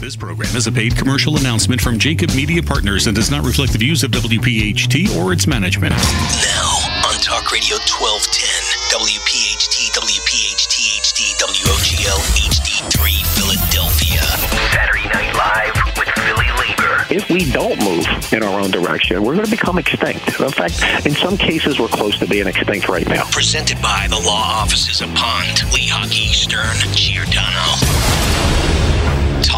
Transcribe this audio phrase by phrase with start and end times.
[0.00, 3.72] This program is a paid commercial announcement from JAKIB Media Partners and does not reflect
[3.72, 5.92] the views of WPHT or its management.
[5.92, 6.72] Now
[7.04, 12.96] on Talk Radio 1210, WPHT, WPHT, HD, WOGL, HD3,
[13.36, 14.24] Philadelphia.
[14.72, 17.04] Saturday Night Live with Philly Labor.
[17.12, 20.40] If we don't move in our own direction, we're going to become extinct.
[20.40, 23.28] In fact, in some cases, we're close to being extinct right now.
[23.32, 28.79] Presented by the law offices of Pond, Lehocky, Stern, Giordano.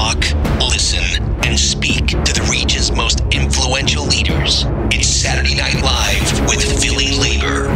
[0.02, 4.64] Talk, listen, and speak to the region's most influential leaders.
[4.90, 7.68] It's Saturday Night Live with Philly Labor.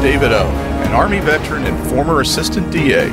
[0.00, 0.46] David O.,
[0.86, 3.08] an Army veteran and former assistant DA,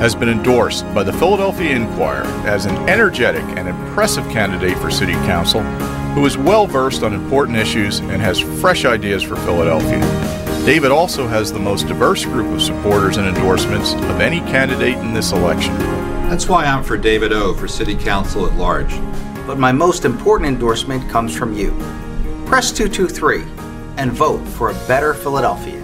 [0.00, 5.12] has been endorsed by the Philadelphia Inquirer as an energetic and impressive candidate for City
[5.12, 5.62] Council
[6.14, 10.00] who is well versed on important issues and has fresh ideas for Philadelphia.
[10.66, 15.14] David also has the most diverse group of supporters and endorsements of any candidate in
[15.14, 16.01] this election.
[16.32, 17.52] That's why I'm for David O.
[17.52, 18.98] for City Council at large.
[19.46, 21.72] But my most important endorsement comes from you.
[22.46, 23.42] Press 223
[23.98, 25.81] and vote for a better Philadelphia.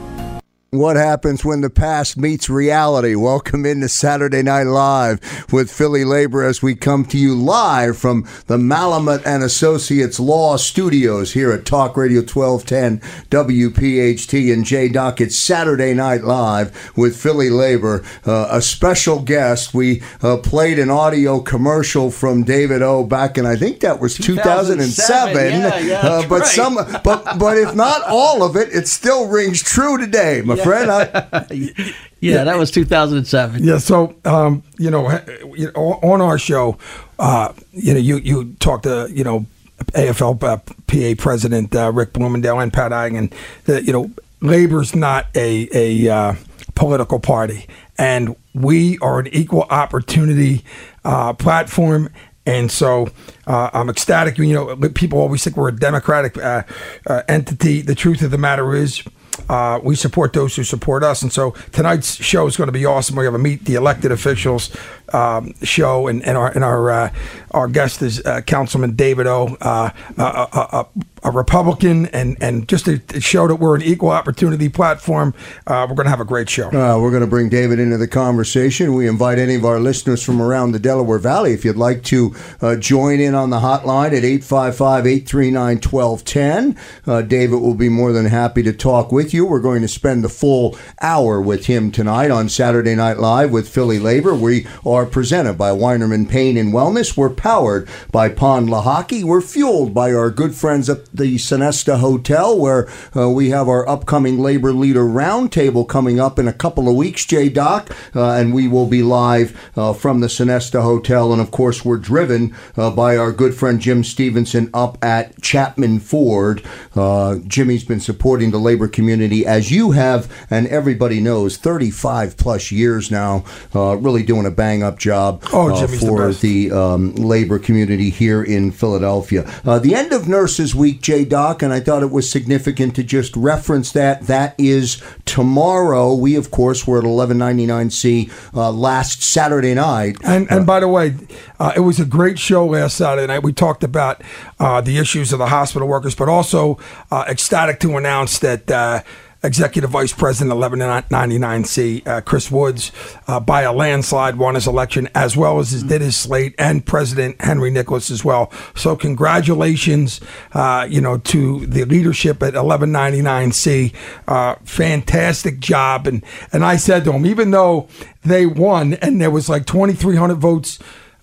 [0.70, 3.14] What happens when the past meets reality?
[3.14, 8.28] Welcome into Saturday Night Live with Philly Labor as we come to you live from
[8.48, 15.22] the Malamut and Associates Law Studios here at Talk Radio 1210 WPHT and J Doc.
[15.22, 18.04] It's Saturday Night Live with Philly Labor.
[18.26, 19.72] Uh, a special guest.
[19.72, 24.18] We uh, played an audio commercial from David O back in I think that was
[24.18, 25.32] 2007.
[25.32, 25.60] 2007.
[25.62, 26.46] Yeah, yeah, uh, but right.
[26.46, 30.90] some but but if not all of it, it still rings true today, my friend.
[30.90, 33.62] I, Yeah, that was 2007.
[33.62, 35.22] Yeah, so um, you know, ha-
[35.54, 36.76] you know, on our show,
[37.20, 39.46] uh, you know, you you talked to you know
[39.92, 40.56] AFL uh,
[40.88, 43.32] PA president uh, Rick Bloomingdale and Pat Eiding.
[43.66, 46.34] That you know, labor's not a a uh,
[46.74, 47.66] political party,
[47.98, 50.64] and we are an equal opportunity
[51.04, 52.10] uh, platform.
[52.46, 53.08] And so
[53.46, 54.38] uh, I'm ecstatic.
[54.38, 56.62] You know, people always think we're a democratic uh,
[57.06, 57.82] uh, entity.
[57.82, 59.02] The truth of the matter is,
[59.48, 61.22] uh, we support those who support us.
[61.22, 63.16] And so tonight's show is going to be awesome.
[63.16, 64.74] We have a meet the elected officials
[65.12, 67.12] um, show, and, and our and our uh,
[67.52, 70.86] our guest is uh, Councilman David O, uh, a, a, a,
[71.24, 75.34] a Republican, and and just to show that we're an equal opportunity platform.
[75.66, 76.68] Uh, we're going to have a great show.
[76.68, 78.94] Uh, we're going to bring David into the conversation.
[78.94, 82.34] We invite any of our listeners from around the Delaware Valley, if you'd like to
[82.60, 86.76] uh, join in on the hotline at 855 839 1210.
[87.06, 89.46] Uh, David will be more than happy to talk with you.
[89.46, 93.68] We're going to spend the full hour with him tonight on Saturday Night Live with
[93.68, 94.34] Philly Labor.
[94.34, 97.16] We are presented by Weinerman Pain and Wellness.
[97.16, 99.24] We're powered by Pond Lehocky.
[99.24, 103.88] We're fueled by our good friends at the Sonesta Hotel, where uh, we have our
[103.88, 108.54] upcoming labor leader roundtable coming up in a couple of weeks, J Doc, uh, and
[108.54, 111.32] we will be live uh, from the Sonesta Hotel.
[111.32, 116.00] And of course, we're driven uh, by our good friend Jim Stevenson up at Chapman
[116.00, 116.62] Ford.
[116.94, 122.70] Uh, Jimmy's been supporting the labor community as you have, and everybody knows, 35 plus
[122.72, 123.44] years now,
[123.74, 127.58] uh, really doing a bang up job Oh, uh, Jimmy's the for the um, labor
[127.58, 129.44] community here in Philadelphia.
[129.64, 133.04] Uh, the end of Nurses Week, J Doc, and I thought it was significant to
[133.04, 134.22] just reference that.
[134.22, 136.14] That is tomorrow.
[136.14, 140.16] We, of course, were at 1199C uh, last Saturday night.
[140.24, 141.14] And and by the way,
[141.60, 143.42] uh, it was a great show last Saturday night.
[143.42, 144.22] We talked about
[144.58, 146.78] uh, the issues of the hospital workers, but also
[147.10, 149.04] uh, ecstatic to announce that.
[149.42, 152.90] Executive Vice President 1199C, uh, Chris Woods,
[153.28, 156.84] uh, by a landslide, won his election, as well as his, did his slate, and
[156.84, 158.50] President Henry Nicholas as well.
[158.74, 160.20] So, congratulations,
[160.52, 163.94] uh, you know, to the leadership at 1199C.
[164.26, 167.88] Uh, fantastic job, and and I said to him, even though
[168.24, 170.78] they won and there was like 2,300 votes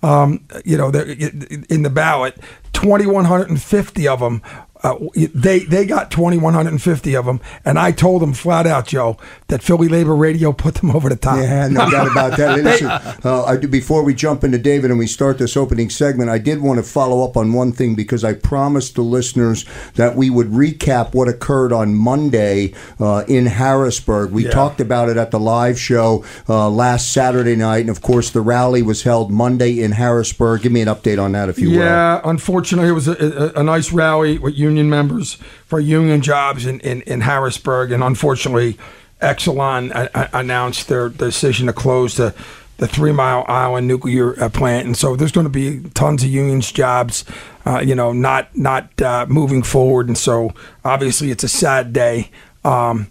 [0.05, 2.37] um, you know, in the ballot,
[2.73, 4.41] 2,150 of them.
[4.85, 9.63] Uh, they they got 2,150 of them, and I told them flat out, Joe, that
[9.63, 11.37] Philly Labor Radio put them over the top.
[11.37, 12.59] Yeah, no doubt about that.
[12.63, 16.29] Listen, uh, I, do- before we jump into David and we start this opening segment,
[16.29, 19.65] I did want to follow up on one thing because I promised the listeners
[19.95, 24.31] that we would recap what occurred on Monday uh, in Harrisburg.
[24.31, 24.51] We Yeah.
[24.51, 28.41] talked about it at the live show uh, last Saturday night, and of course, the
[28.41, 30.61] rally was held Monday in Harrisburg.
[30.61, 31.77] Give me an update on that, if you will.
[31.77, 35.35] Yeah, unfortunately, it was a, a, a nice rally with union members
[35.67, 38.77] for union jobs in, in, in Harrisburg, and unfortunately,
[39.21, 42.35] Exelon uh, uh, announced their decision to close the
[42.77, 46.29] the Three Mile Island nuclear uh, plant, and so there's going to be tons of
[46.29, 47.23] unions jobs,
[47.65, 52.29] uh, you know, not not uh, moving forward, and so obviously it's a sad day.
[52.65, 53.07] Um,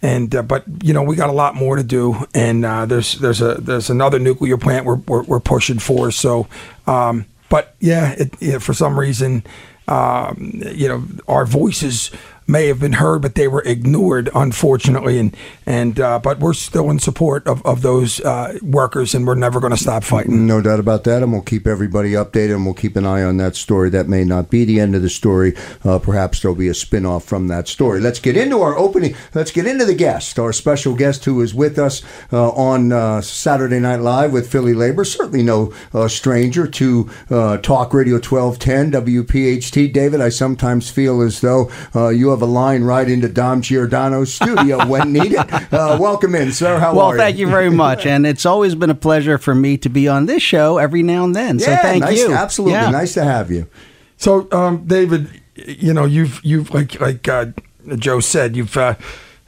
[0.00, 3.40] and uh, but you know we got a lot more to do, and there's there's
[3.40, 6.12] a there's another nuclear plant we're we're, we're pushing for.
[6.12, 6.46] So,
[6.86, 9.42] um, but yeah, it, yeah, for some reason,
[9.88, 12.10] um, you know, our voices
[12.48, 15.18] may have been heard, but they were ignored, unfortunately.
[15.18, 15.36] And
[15.66, 19.60] and uh, but we're still in support of of those uh, workers, and we're never
[19.60, 20.46] going to stop fighting.
[20.46, 23.36] No doubt about that, and we'll keep everybody updated, and we'll keep an eye on
[23.36, 23.90] that story.
[23.90, 25.54] That may not be the end of the story.
[25.84, 28.00] Uh, perhaps there'll be a spin-off from that story.
[28.00, 29.14] Let's get into our opening.
[29.34, 32.02] Let's get into the guest, our special guest who is with us
[32.32, 35.04] uh, on uh, Saturday Night Live with Philly Labor.
[35.04, 39.92] Certainly no uh, stranger to Talk Radio 1210 WPHT.
[39.92, 41.70] David, I sometimes feel as though
[42.10, 45.38] you have a line right into Dom Giordano's studio when needed.
[45.38, 46.78] Uh, welcome in, sir.
[46.78, 47.18] How well, are you?
[47.18, 48.06] Well, thank you very much.
[48.06, 51.24] and it's always been a pleasure for me to be on this show every now
[51.24, 51.58] and then.
[51.58, 52.32] So yeah, thank nice, you.
[52.32, 52.72] Absolutely.
[52.74, 52.90] Yeah.
[52.90, 53.68] Nice to have you.
[54.16, 57.46] So, um, David, you know, you've, you've like, like uh,
[57.96, 58.94] Joe said, you've, uh,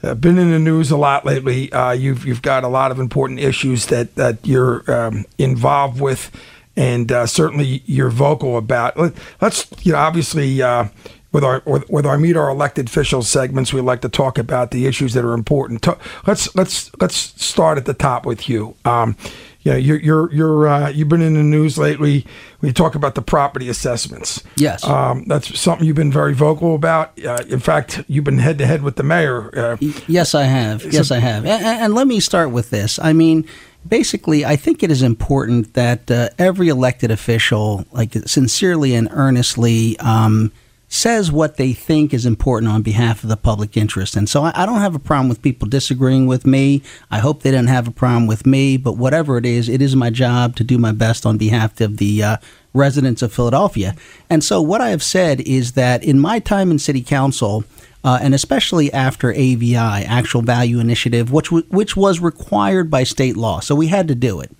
[0.03, 1.71] uh, been in the news a lot lately.
[1.71, 6.31] Uh, you've you've got a lot of important issues that that you're um, involved with,
[6.75, 8.97] and uh, certainly you're vocal about.
[8.97, 10.85] Let, us you know obviously uh,
[11.31, 14.85] with our with our meet our elected officials segments, we like to talk about the
[14.85, 15.87] issues that are important.
[16.27, 18.75] Let's let's let's start at the top with you.
[18.83, 19.15] Um,
[19.61, 22.25] yeah, you're you're you're uh, you've been in the news lately.
[22.61, 24.43] We talk about the property assessments.
[24.55, 27.17] Yes, um, that's something you've been very vocal about.
[27.23, 29.57] Uh, in fact, you've been head to head with the mayor.
[29.57, 30.83] Uh, yes, I have.
[30.91, 31.45] Yes, so, I have.
[31.45, 32.97] And, and, let me start with this.
[32.99, 33.47] I mean,
[33.87, 39.97] basically, I think it is important that uh, every elected official, like sincerely and earnestly.
[39.99, 40.51] Um,
[40.93, 44.17] says what they think is important on behalf of the public interest.
[44.17, 46.83] And so I, I, don't have a problem with people disagreeing with me.
[47.09, 49.95] I hope they don't have a problem with me, but whatever it is, it is
[49.95, 52.37] my job to do my best on behalf of the uh,
[52.73, 53.95] residents of Philadelphia.
[54.29, 57.63] And so what I have said is that in my time in city council,
[58.03, 63.37] uh, and especially after AVI, Actual Value Initiative, which w- which was required by state
[63.37, 64.51] law, so we had to do it.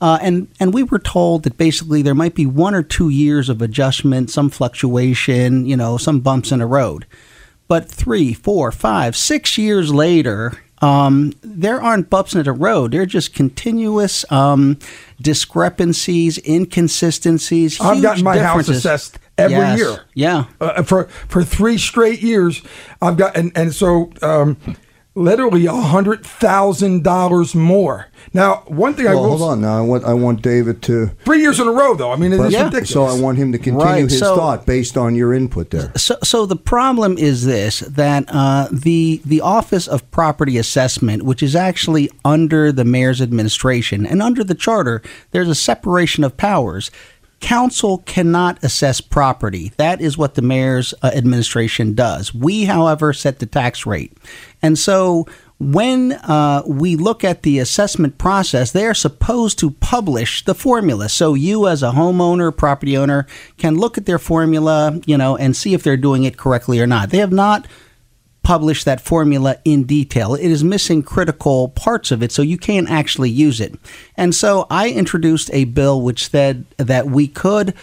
[0.00, 3.48] Uh, and and we were told that basically there might be one or two years
[3.48, 7.06] of adjustment, some fluctuation, you know, some bumps in the road.
[7.66, 12.92] But three, four, five, six years later, um, there aren't bumps in the road.
[12.92, 14.78] They're just continuous um,
[15.20, 17.80] discrepancies, inconsistencies.
[17.80, 19.78] I've gotten my house assessed every yes.
[19.78, 20.04] year.
[20.14, 22.62] Yeah, uh, for for three straight years,
[23.02, 24.12] I've got and and so.
[24.22, 24.56] Um,
[25.14, 28.07] literally a hundred thousand dollars more.
[28.32, 29.60] Now, one thing well, I will hold on.
[29.60, 32.12] Now, I want I want David to three years in a row, though.
[32.12, 32.64] I mean, it's yeah.
[32.64, 32.90] ridiculous.
[32.90, 34.02] So I want him to continue right.
[34.04, 35.92] his so, thought based on your input there.
[35.96, 41.42] So, so the problem is this: that uh, the the Office of Property Assessment, which
[41.42, 46.90] is actually under the mayor's administration and under the charter, there's a separation of powers
[47.40, 49.72] council cannot assess property.
[49.76, 52.34] That is what the mayor's uh, administration does.
[52.34, 54.12] We, however, set the tax rate.
[54.62, 55.26] And so
[55.60, 61.08] when uh, we look at the assessment process, they are supposed to publish the formula.
[61.08, 63.26] So you, as a homeowner, property owner,
[63.56, 66.86] can look at their formula, you know, and see if they're doing it correctly or
[66.86, 67.10] not.
[67.10, 67.66] They have not
[68.44, 70.34] published that formula in detail.
[70.34, 73.74] It is missing critical parts of it, so you can't actually use it.
[74.16, 77.74] And so I introduced a bill which said that we could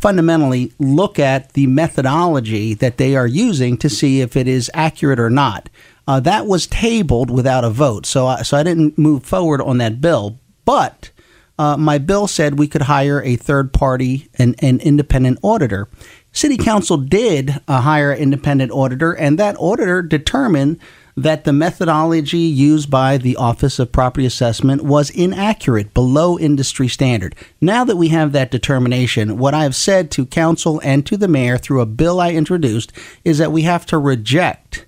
[0.00, 5.20] fundamentally look at the methodology that they are using to see if it is accurate
[5.20, 5.68] or not.
[6.06, 9.78] Uh, that was tabled without a vote, so I, so I didn't move forward on
[9.78, 10.38] that bill.
[10.64, 11.10] But
[11.58, 15.88] uh, my bill said we could hire a third party and an independent auditor.
[16.32, 20.78] City Council did uh, hire an independent auditor, and that auditor determined
[21.16, 27.34] that the methodology used by the Office of Property Assessment was inaccurate, below industry standard.
[27.58, 31.26] Now that we have that determination, what I have said to council and to the
[31.26, 32.92] mayor through a bill I introduced
[33.24, 34.84] is that we have to reject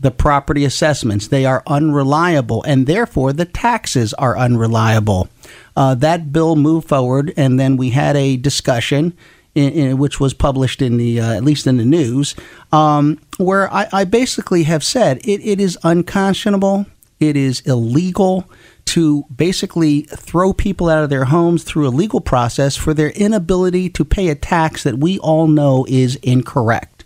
[0.00, 1.28] the property assessments.
[1.28, 5.28] They are unreliable, and therefore the taxes are unreliable.
[5.76, 9.16] Uh, that bill moved forward, and then we had a discussion
[9.54, 12.34] in, in, which was published in the uh, at least in the news,
[12.72, 16.86] um, where I, I, basically have said it, it is unconscionable,
[17.18, 18.48] it is illegal
[18.86, 23.88] to basically throw people out of their homes through a legal process for their inability
[23.90, 27.04] to pay a tax that we all know is incorrect.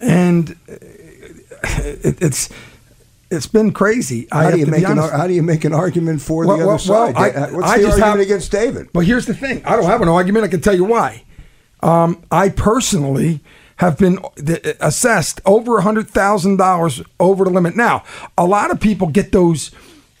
[0.00, 0.56] And
[1.78, 2.50] it, it's
[3.30, 4.26] it's been crazy.
[4.32, 6.74] How do you make an how do you make an argument for well, the well,
[6.74, 7.14] other side?
[7.14, 8.88] I, What's I the argument have, against David?
[8.92, 9.64] Well, here's the thing.
[9.64, 10.44] I don't have an argument.
[10.44, 11.24] I can tell you why.
[11.82, 13.40] Um, I personally
[13.76, 14.18] have been
[14.80, 17.76] assessed over hundred thousand dollars over the limit.
[17.76, 18.04] Now,
[18.36, 19.70] a lot of people get those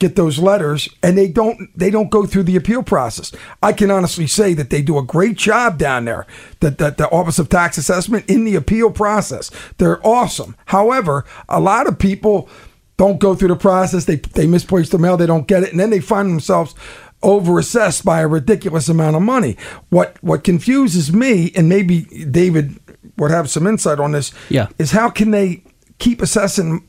[0.00, 3.30] get those letters and they don't they don't go through the appeal process.
[3.62, 6.26] I can honestly say that they do a great job down there.
[6.58, 10.56] That the, the Office of Tax Assessment in the appeal process, they're awesome.
[10.66, 12.48] However, a lot of people
[12.96, 14.06] don't go through the process.
[14.06, 15.16] They they misplace the mail.
[15.16, 16.74] They don't get it, and then they find themselves
[17.22, 19.56] overassessed by a ridiculous amount of money.
[19.90, 22.78] What what confuses me, and maybe David
[23.18, 24.68] would have some insight on this, Yeah.
[24.78, 25.62] is how can they
[25.98, 26.82] keep assessing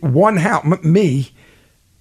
[0.00, 1.30] one house, me,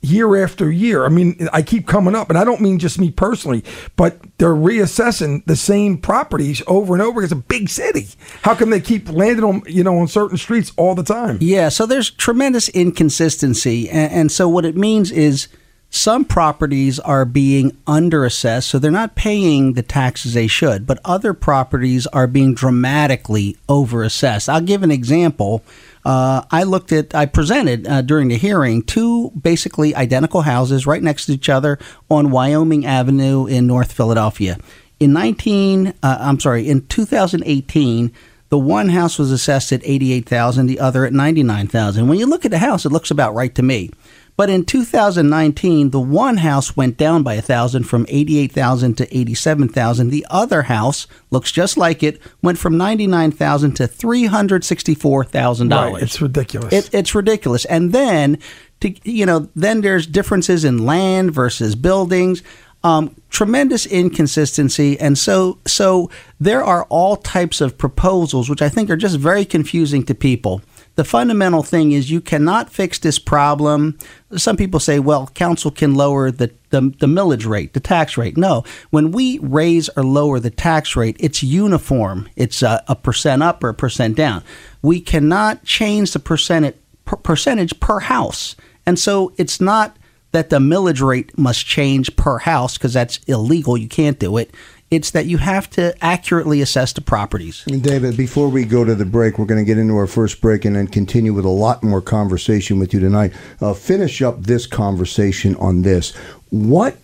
[0.02, 1.06] year after year?
[1.06, 3.64] I mean, I keep coming up, and I don't mean just me personally,
[3.96, 7.22] but they're reassessing the same properties over and over.
[7.22, 8.08] It's a big city.
[8.44, 11.38] How come they keep landing on you know on certain streets all the time?
[11.42, 13.90] Yeah, so there's tremendous inconsistency.
[13.90, 15.48] And, and so what it means is
[15.92, 21.34] some properties are being underassessed, so they're not paying the taxes they should, but other
[21.34, 24.48] properties are being dramatically overassessed.
[24.48, 25.64] I'll give an example.
[26.10, 31.04] Uh, I looked at, I presented uh, during the hearing two basically identical houses right
[31.04, 31.78] next to each other
[32.10, 34.58] on Wyoming Avenue in North Philadelphia.
[35.00, 38.12] In 19, uh, I'm sorry, in 2018,
[38.50, 42.08] the one house was assessed at 88,000, the other at 99,000.
[42.08, 43.92] When you look at the house, it looks about right to me.
[44.40, 50.12] But in 2019, the one house went down by 1,000 from 88,000 to 87,000.
[50.12, 55.94] The other house looks just like it, went from 99,000 to $364,000.
[55.94, 56.72] Right, it's ridiculous.
[56.72, 57.66] It, it's ridiculous.
[57.66, 58.38] And then,
[58.80, 62.42] to, you know, then there's differences in land versus buildings.
[62.82, 68.90] Um, tremendous inconsistency, and so so there are all types of proposals, which I think
[68.90, 70.62] are just very confusing to people.
[70.96, 73.98] The fundamental thing is you cannot fix this problem.
[74.36, 78.36] Some people say, well, council can lower the, the, the millage rate, the tax rate.
[78.36, 82.28] No, when we raise or lower the tax rate, it's uniform.
[82.36, 84.44] It's a, a percent up or a percent down.
[84.82, 89.96] We cannot change the percentage per, percentage per house, and so it's not
[90.32, 93.78] that the millage rate must change per house because that's illegal.
[93.78, 94.54] You can't do it.
[94.92, 97.64] It's that you have to accurately assess the properties.
[97.66, 100.66] David, before we go to the break, we're going to get into our first break
[100.66, 103.32] and then continue with a lot more conversation with you tonight.
[103.62, 106.16] Uh, finish up this conversation on this.
[106.50, 106.98] What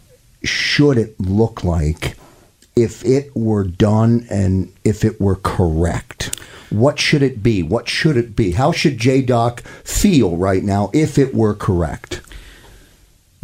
[0.43, 2.15] should it look like
[2.75, 6.39] if it were done and if it were correct?
[6.71, 7.61] What should it be?
[7.61, 8.53] What should it be?
[8.53, 12.21] How should JDoc feel right now if it were correct?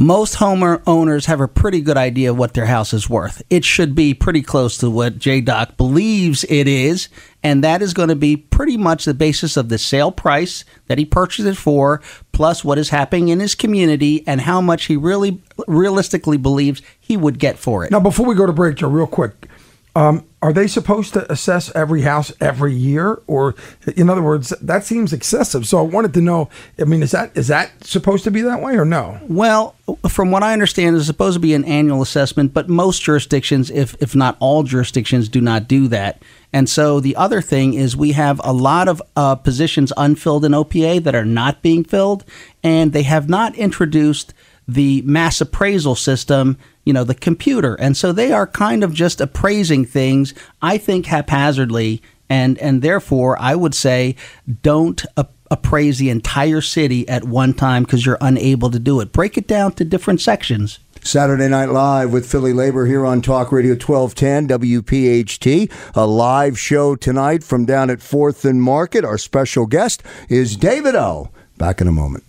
[0.01, 3.43] Most homeowner owners have a pretty good idea of what their house is worth.
[3.51, 7.07] It should be pretty close to what JDoc believes it is,
[7.43, 10.97] and that is going to be pretty much the basis of the sale price that
[10.97, 14.97] he purchased it for, plus what is happening in his community and how much he
[14.97, 17.91] really realistically believes he would get for it.
[17.91, 19.47] Now, before we go to break, Joe, real quick,
[19.95, 23.55] um, are they supposed to assess every house every year, or
[23.95, 25.67] in other words, that seems excessive?
[25.67, 26.49] So I wanted to know.
[26.79, 29.19] I mean, is that is that supposed to be that way or no?
[29.27, 29.75] Well,
[30.07, 33.95] from what I understand, it's supposed to be an annual assessment, but most jurisdictions, if
[34.01, 36.23] if not all jurisdictions, do not do that.
[36.53, 40.53] And so the other thing is we have a lot of uh, positions unfilled in
[40.53, 42.25] OPA that are not being filled,
[42.63, 44.33] and they have not introduced
[44.73, 47.75] the mass appraisal system, you know, the computer.
[47.75, 52.01] And so they are kind of just appraising things, I think, haphazardly.
[52.29, 54.15] And, and therefore, I would say
[54.61, 59.11] don't ap- appraise the entire city at one time because you're unable to do it.
[59.11, 60.79] Break it down to different sections.
[61.03, 65.71] Saturday Night Live with Philly Labor here on Talk Radio 1210 WPHT.
[65.95, 69.03] A live show tonight from down at 4th and Market.
[69.03, 71.29] Our special guest is David O.
[71.57, 72.23] Back in a moment.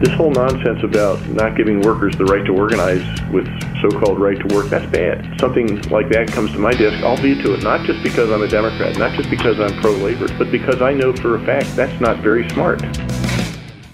[0.00, 3.02] This whole nonsense about not giving workers the right to organize
[3.32, 3.48] with
[3.82, 5.40] so-called right to work, that's bad.
[5.40, 8.46] Something like that comes to my desk, I'll veto it, not just because I'm a
[8.46, 12.18] Democrat, not just because I'm pro-labor, but because I know for a fact that's not
[12.18, 12.78] very smart.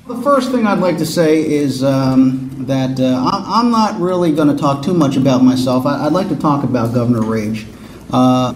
[0.06, 4.49] The first thing I'd like to say is um, that uh, I'm not really going
[4.49, 5.87] to talk too much about myself.
[5.87, 7.66] I'd like to talk about Governor Ridge.
[8.12, 8.52] Uh,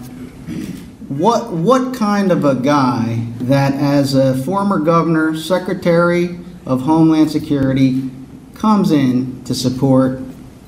[1.07, 8.09] what what kind of a guy that, as a former governor, secretary of Homeland Security,
[8.55, 10.21] comes in to support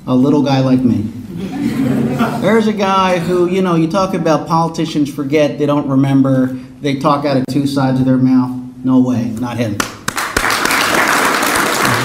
[0.08, 1.12] a little guy like me?
[2.42, 6.48] There's a guy who, you know, you talk about politicians forget, they don't remember,
[6.82, 8.60] they talk out of two sides of their mouth.
[8.84, 9.78] No way, not him.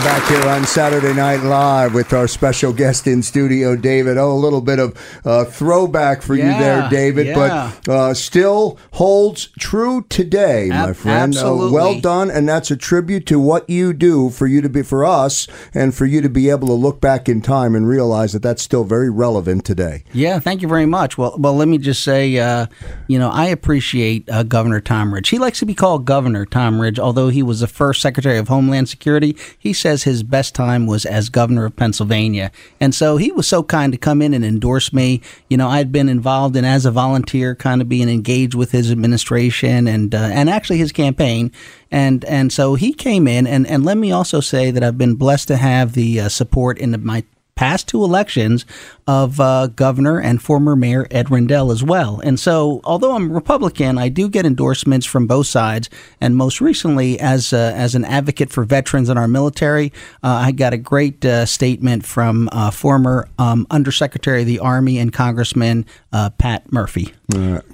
[0.05, 4.19] Back here on Saturday Night Live with our special guest in studio, David.
[4.19, 7.73] Oh, a little bit of uh, throwback for you there, David, yeah.
[7.85, 11.35] but uh, still holds true today, my friend.
[11.35, 11.73] Uh, absolutely.
[11.73, 15.05] well done, and that's a tribute to what you do for you to be for
[15.05, 18.43] us, and for you to be able to look back in time and realize that
[18.43, 20.05] that's still very relevant today.
[20.13, 21.19] Yeah, thank you very much.
[21.19, 22.67] Well, well, let me just say, uh,
[23.09, 25.31] you know, I appreciate uh, Governor Tom Ridge.
[25.31, 28.49] He likes to be called Governor Tom Ridge, although he was the first Secretary of
[28.49, 29.37] Homeland Security.
[29.59, 32.51] He said says his best time was as governor of Pennsylvania.
[32.81, 35.21] And so he was so kind to come in and endorse me.
[35.49, 38.91] You know, I'd been involved in as a volunteer, kind of being engaged with his
[38.91, 41.53] administration and uh, and actually his campaign.
[41.93, 45.15] And and so he came in, and, and let me also say that I've been
[45.15, 47.23] blessed to have the uh, support in the, my
[47.55, 48.67] past two elections
[49.07, 52.21] of uh, Governor and former Mayor Ed Rendell as well.
[52.25, 55.89] And so, although I'm Republican, I do get endorsements from both sides.
[56.21, 60.53] And most recently, as uh, as an advocate for veterans in our military, uh, I
[60.53, 65.87] got a great uh, statement from uh, former um, Undersecretary of the Army and Congressman
[66.13, 67.15] uh, Pat Murphy.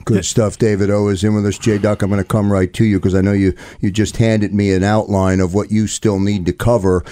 [0.04, 1.58] good stuff, David O is in with us.
[1.58, 4.18] J Doc, I'm going to come right to you because I know you you just
[4.18, 7.04] handed me an outline of what you still need to cover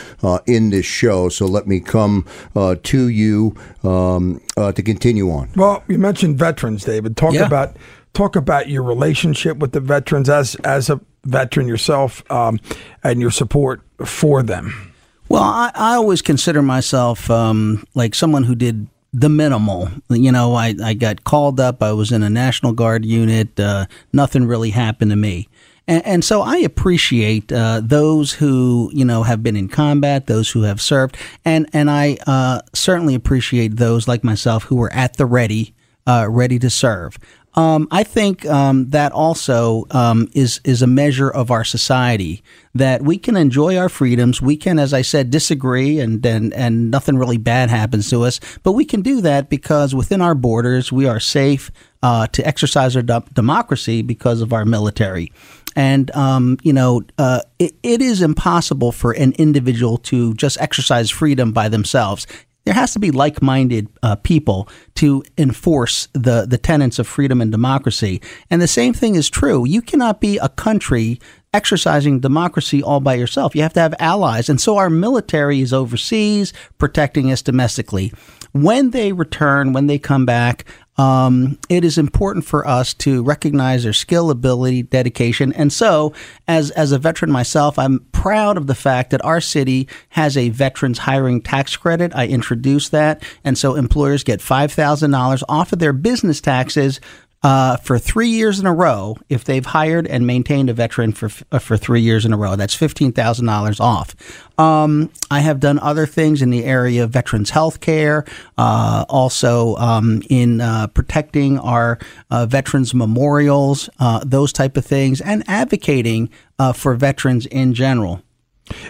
[0.47, 1.29] in this show.
[1.31, 3.57] So let me come to you.
[3.83, 5.51] Um, uh, to continue on.
[5.57, 7.17] Well, you mentioned veterans, David.
[7.17, 7.47] Talk yeah.
[7.47, 7.77] about
[8.13, 12.59] talk about your relationship with the veterans as as a veteran yourself um,
[13.03, 14.93] and your support for them.
[15.29, 19.89] Well, I, I always consider myself um, like someone who did the minimal.
[20.09, 21.83] You know, I, I got called up.
[21.83, 23.59] I was in a National Guard unit.
[23.59, 25.49] Uh, nothing really happened to me.
[25.91, 30.49] And, and so I appreciate uh, those who you know have been in combat, those
[30.49, 35.17] who have served, and and I uh, certainly appreciate those like myself who were at
[35.17, 35.75] the ready,
[36.07, 37.19] uh, ready to serve.
[37.55, 43.03] Um, I think um, that also um, is is a measure of our society that
[43.03, 44.41] we can enjoy our freedoms.
[44.41, 48.39] We can, as I said, disagree and and and nothing really bad happens to us.
[48.63, 52.95] But we can do that because within our borders we are safe uh, to exercise
[52.97, 55.33] our democracy because of our military.
[55.77, 61.11] And, um, you know, uh, it, it is impossible for an individual to just exercise
[61.11, 62.27] freedom by themselves.
[62.65, 67.41] There has to be like minded uh, people to enforce the, the tenets of freedom
[67.41, 68.21] and democracy.
[68.51, 69.67] And the same thing is true.
[69.67, 71.21] You cannot be a country
[71.53, 73.55] exercising democracy all by yourself.
[73.55, 74.49] You have to have allies.
[74.49, 78.13] And so our military is overseas protecting us domestically.
[78.53, 80.65] When they return, when they come back,
[81.01, 85.51] um, it is important for us to recognize their skill, ability, dedication.
[85.55, 86.13] And so,
[86.47, 90.51] as, as a veteran myself, I'm proud of the fact that our city has a
[90.51, 92.13] veterans hiring tax credit.
[92.15, 93.23] I introduced that.
[93.43, 97.01] And so, employers get $5,000 off of their business taxes
[97.43, 101.31] uh, for three years in a row if they've hired and maintained a veteran for
[101.51, 102.57] uh, for three years in a row.
[102.57, 104.15] That's fifteen thousand dollars off.
[104.59, 108.25] Um, I have done other things in the area of veterans health care,
[108.59, 111.99] uh, also um, in uh, protecting our
[112.31, 116.29] uh, veterans memorials, uh, those type of things, and advocating
[116.75, 118.23] for veterans in general.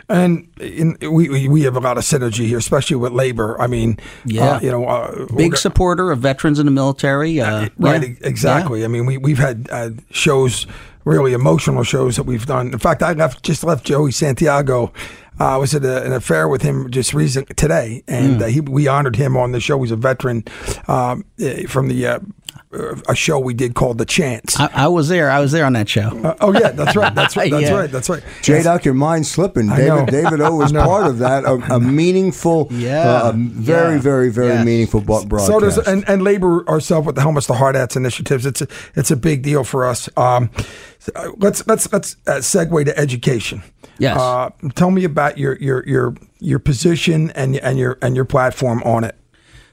[0.08, 3.60] And in, we we have a lot of synergy here, especially with labor.
[3.60, 7.40] I mean, yeah, uh, you know, uh, big supporter of veterans in the military.
[7.40, 8.14] Uh, right, yeah.
[8.22, 8.80] exactly.
[8.80, 8.86] Yeah.
[8.86, 10.66] I mean, we we've had uh, shows,
[11.04, 12.72] really emotional shows that we've done.
[12.72, 14.92] In fact, I left just left Joey Santiago.
[15.38, 18.48] Uh, I was at a, an affair with him just recent today, and mm.
[18.50, 19.80] he, we honored him on the show.
[19.80, 20.44] He's a veteran
[20.86, 22.20] um, eh, from the
[22.72, 24.58] a show we did called The Chance.
[24.60, 25.28] I, I was there.
[25.28, 26.16] I was there on that show.
[26.22, 27.12] Uh, oh yeah, that's right.
[27.12, 27.50] That's right.
[27.50, 27.76] That's yeah.
[27.76, 27.90] right.
[27.90, 28.22] That's right.
[28.42, 29.68] J Doc, your mind's slipping.
[29.68, 31.44] David David O was part of that.
[31.44, 34.00] A, a meaningful, yeah, uh, very, yeah.
[34.00, 34.64] very, very yes.
[34.64, 35.46] meaningful broadcast.
[35.46, 38.46] So does and, and labor ourselves with the helmets to hard hats initiatives.
[38.46, 40.08] It's a it's a big deal for us.
[40.16, 40.50] Um,
[41.38, 43.64] let's let's let's uh, segue to education.
[43.98, 44.16] Yes.
[44.16, 48.80] Uh, tell me about your your your your position and and your and your platform
[48.84, 49.16] on it.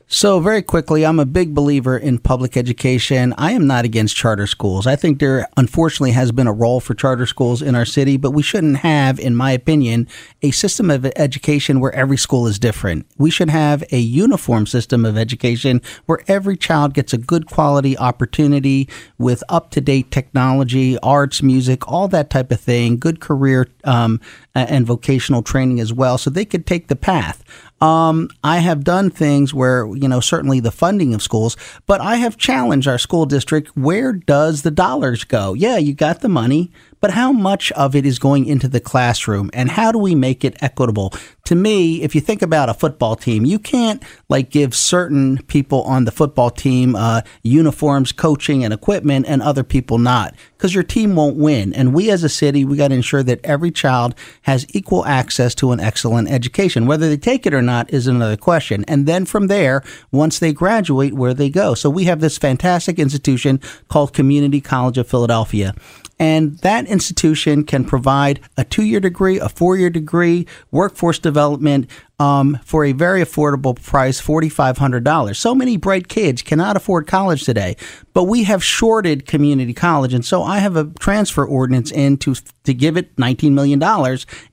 [0.09, 3.33] So, very quickly, I'm a big believer in public education.
[3.37, 4.87] I am not against charter schools.
[4.87, 8.31] I think there, unfortunately, has been a role for charter schools in our city, but
[8.31, 10.07] we shouldn't have, in my opinion,
[10.41, 13.05] a system of education where every school is different.
[13.17, 17.97] We should have a uniform system of education where every child gets a good quality
[17.97, 23.67] opportunity with up to date technology, arts, music, all that type of thing, good career
[23.83, 24.21] um,
[24.65, 27.43] and vocational training as well, so they could take the path.
[27.79, 32.15] Um, I have done things where, you know, certainly the funding of schools, but I
[32.15, 35.53] have challenged our school district where does the dollars go?
[35.53, 39.49] Yeah, you got the money, but how much of it is going into the classroom
[39.53, 41.13] and how do we make it equitable?
[41.45, 45.83] To me, if you think about a football team, you can't like give certain people
[45.83, 50.83] on the football team uh, uniforms, coaching, and equipment and other people not because your
[50.83, 51.73] team won't win.
[51.73, 55.53] And we as a city, we got to ensure that every child has equal access
[55.55, 56.87] to an excellent education.
[56.87, 58.83] Whether they take it or not is another question.
[58.87, 61.75] And then from there, once they graduate, where they go.
[61.75, 65.73] So we have this fantastic institution called Community College of Philadelphia.
[66.19, 71.89] And that institution can provide a two year degree, a four year degree, workforce development,
[72.19, 75.35] um, for a very affordable price, $4,500.
[75.35, 77.77] So many bright kids cannot afford college today,
[78.13, 80.13] but we have shorted community college.
[80.13, 83.81] And so I have a transfer ordinance in to, to give it $19 million.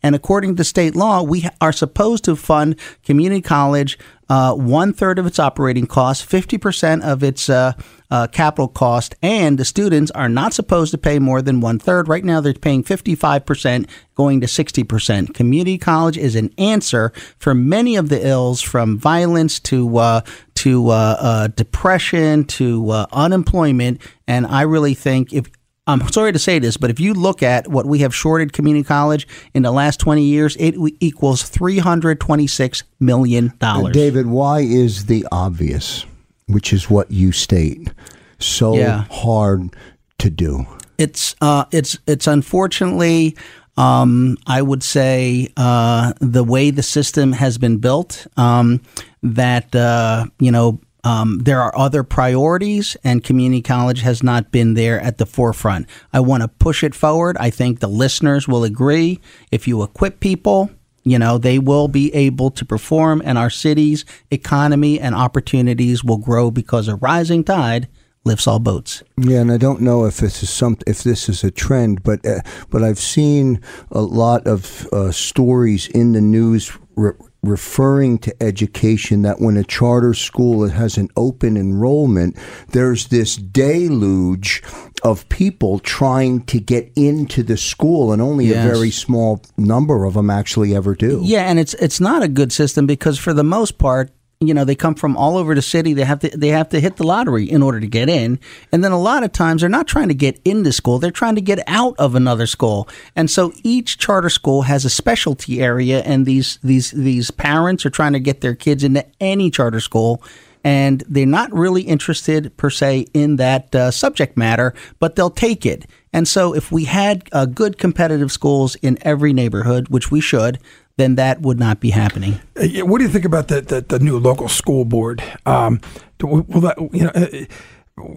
[0.02, 3.98] And according to state law, we are supposed to fund community college
[4.28, 7.72] uh, one third of its operating costs, 50% of its uh,
[8.10, 12.08] uh, capital cost, and the students are not supposed to pay more than one third.
[12.08, 15.34] Right now, they're paying 55%, going to 60%.
[15.34, 20.20] Community college is an answer for many of the ills from violence to uh,
[20.54, 24.00] to uh, uh, depression to unemployment.
[24.26, 25.50] And I really think if
[25.86, 28.84] I'm sorry to say this, but if you look at what we have shorted community
[28.84, 33.52] college in the last 20 years, it equals $326 million.
[33.92, 36.06] David, why is the obvious,
[36.46, 37.92] which is what you state,
[38.38, 39.04] so yeah.
[39.10, 39.76] hard
[40.18, 40.66] to do?
[40.96, 43.36] It's uh, it's it's unfortunately,
[43.76, 48.26] um, I would say, uh, the way the system has been built.
[48.36, 48.80] Um,
[49.22, 54.74] that uh, you know um, there are other priorities, and community college has not been
[54.74, 55.86] there at the forefront.
[56.12, 57.36] I want to push it forward.
[57.38, 59.20] I think the listeners will agree.
[59.50, 60.70] If you equip people,
[61.02, 66.18] you know, they will be able to perform, and our city's economy and opportunities will
[66.18, 67.88] grow because a rising tide
[68.24, 69.02] lifts all boats.
[69.16, 72.24] Yeah, and I don't know if this is some if this is a trend, but
[72.26, 73.60] uh, but I've seen
[73.90, 76.76] a lot of uh, stories in the news.
[76.96, 83.36] Re- referring to education that when a charter school has an open enrollment, there's this
[83.36, 84.62] deluge
[85.02, 88.64] of people trying to get into the school, and only yes.
[88.64, 91.20] a very small number of them actually ever do.
[91.22, 94.64] Yeah, and it's it's not a good system because for the most part, you know
[94.64, 95.92] they come from all over the city.
[95.94, 98.38] They have to they have to hit the lottery in order to get in.
[98.72, 100.98] And then a lot of times they're not trying to get into school.
[100.98, 102.88] They're trying to get out of another school.
[103.16, 107.90] And so each charter school has a specialty area and these these these parents are
[107.90, 110.22] trying to get their kids into any charter school.
[110.66, 115.66] And they're not really interested per se in that uh, subject matter but they'll take
[115.66, 115.86] it.
[116.12, 120.58] And so if we had uh, good competitive schools in every neighborhood which we should
[120.96, 122.40] then that would not be happening.
[122.56, 125.22] Uh, what do you think about the the, the new local school board?
[125.46, 125.80] Um,
[126.22, 127.10] will that, you know?
[127.14, 127.44] Uh,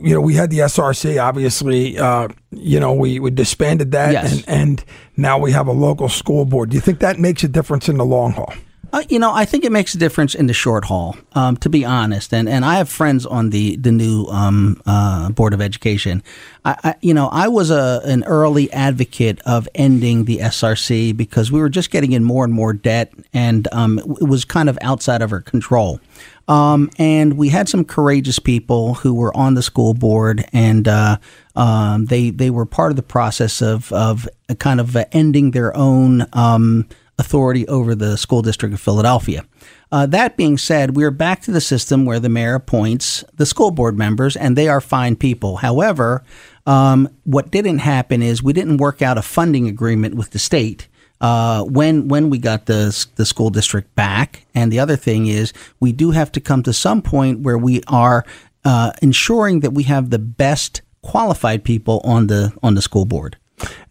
[0.02, 1.24] you know, we had the SRC.
[1.24, 4.34] Obviously, uh, you know, we, we disbanded that, yes.
[4.34, 4.86] and, and
[5.16, 6.72] now we have a local school board.
[6.72, 8.52] Do you think that makes a difference in the long haul?
[8.94, 11.70] Uh, you know, I think it makes a difference in the short haul, um, to
[11.70, 12.34] be honest.
[12.34, 16.24] And and I have friends on the the new um, uh, board of education.
[16.64, 21.52] I, I, you know, I was a an early advocate of ending the SRC because
[21.52, 24.78] we were just getting in more and more debt, and um, it was kind of
[24.82, 26.00] outside of our control.
[26.48, 31.18] Um, and we had some courageous people who were on the school board, and uh,
[31.58, 36.26] um, they they were part of the process of of kind of ending their own
[36.32, 36.88] um,
[37.20, 39.44] authority over the school district of Philadelphia.
[39.92, 43.72] Uh, that being said, we're back to the system where the mayor appoints the school
[43.72, 45.58] board members, and they are fine people.
[45.58, 46.24] However,
[46.66, 50.88] um, what didn't happen is we didn't work out a funding agreement with the state.
[51.20, 55.52] Uh, when when we got the the school district back, and the other thing is
[55.80, 58.24] we do have to come to some point where we are
[58.66, 63.38] uh, ensuring that we have the best qualified people on the on the school board.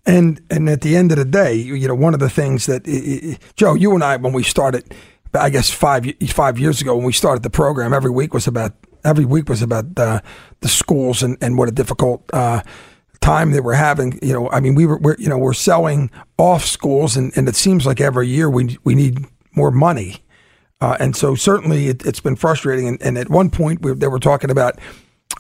[0.04, 2.84] And and at the end of the day, you know, one of the things that
[3.56, 4.94] Joe, you and I, when we started,
[5.34, 8.74] I guess five five years ago, when we started the program, every week was about
[9.04, 10.22] every week was about the
[10.60, 12.62] the schools and, and what a difficult uh,
[13.20, 14.18] time they were having.
[14.22, 17.48] You know, I mean, we were we're, you know we're selling off schools, and, and
[17.48, 19.24] it seems like every year we we need
[19.56, 20.22] more money.
[20.80, 22.86] Uh, and so certainly it, has been frustrating.
[22.86, 24.78] And, and, at one point we, they were talking about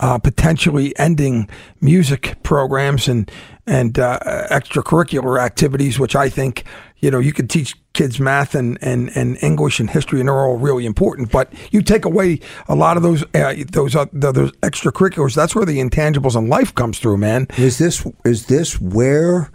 [0.00, 1.48] uh, potentially ending
[1.80, 3.30] music programs and
[3.66, 4.18] and uh,
[4.50, 6.64] extracurricular activities, which I think
[6.98, 10.34] you know you could teach kids math and, and, and English and history, and they're
[10.34, 11.30] all really important.
[11.30, 15.34] But you take away a lot of those uh, those uh, those extracurriculars.
[15.34, 17.48] That's where the intangibles in life comes through, man.
[17.56, 19.50] Is this is this where?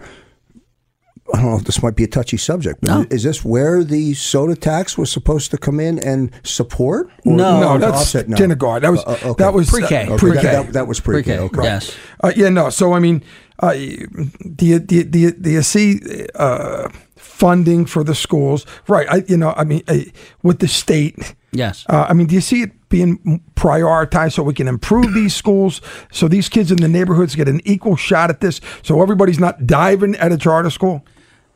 [1.34, 3.06] I don't know if this might be a touchy subject, but no.
[3.10, 7.10] is this where the soda tax was supposed to come in and support?
[7.24, 8.36] No, no, that's no.
[8.36, 8.82] kindergarten.
[8.82, 9.44] That was uh, okay.
[9.44, 10.08] that was pre-K.
[10.08, 10.42] Uh, pre-K.
[10.42, 11.38] That, that, that, was pre-K.
[11.38, 11.44] pre-K.
[11.44, 11.64] Okay.
[11.64, 11.96] Yes.
[12.22, 12.50] Uh, yeah.
[12.50, 12.70] No.
[12.70, 13.24] So I mean,
[13.62, 16.00] uh, do you do you, do you, do you see
[16.36, 18.66] uh, funding for the schools?
[18.88, 19.08] Right.
[19.10, 20.00] I you know I mean uh,
[20.44, 21.36] with the state.
[21.54, 21.86] Yes.
[21.90, 25.82] Uh, I mean, do you see it being prioritized so we can improve these schools,
[26.12, 29.68] so these kids in the neighborhoods get an equal shot at this, so everybody's not
[29.68, 31.06] diving at a charter school?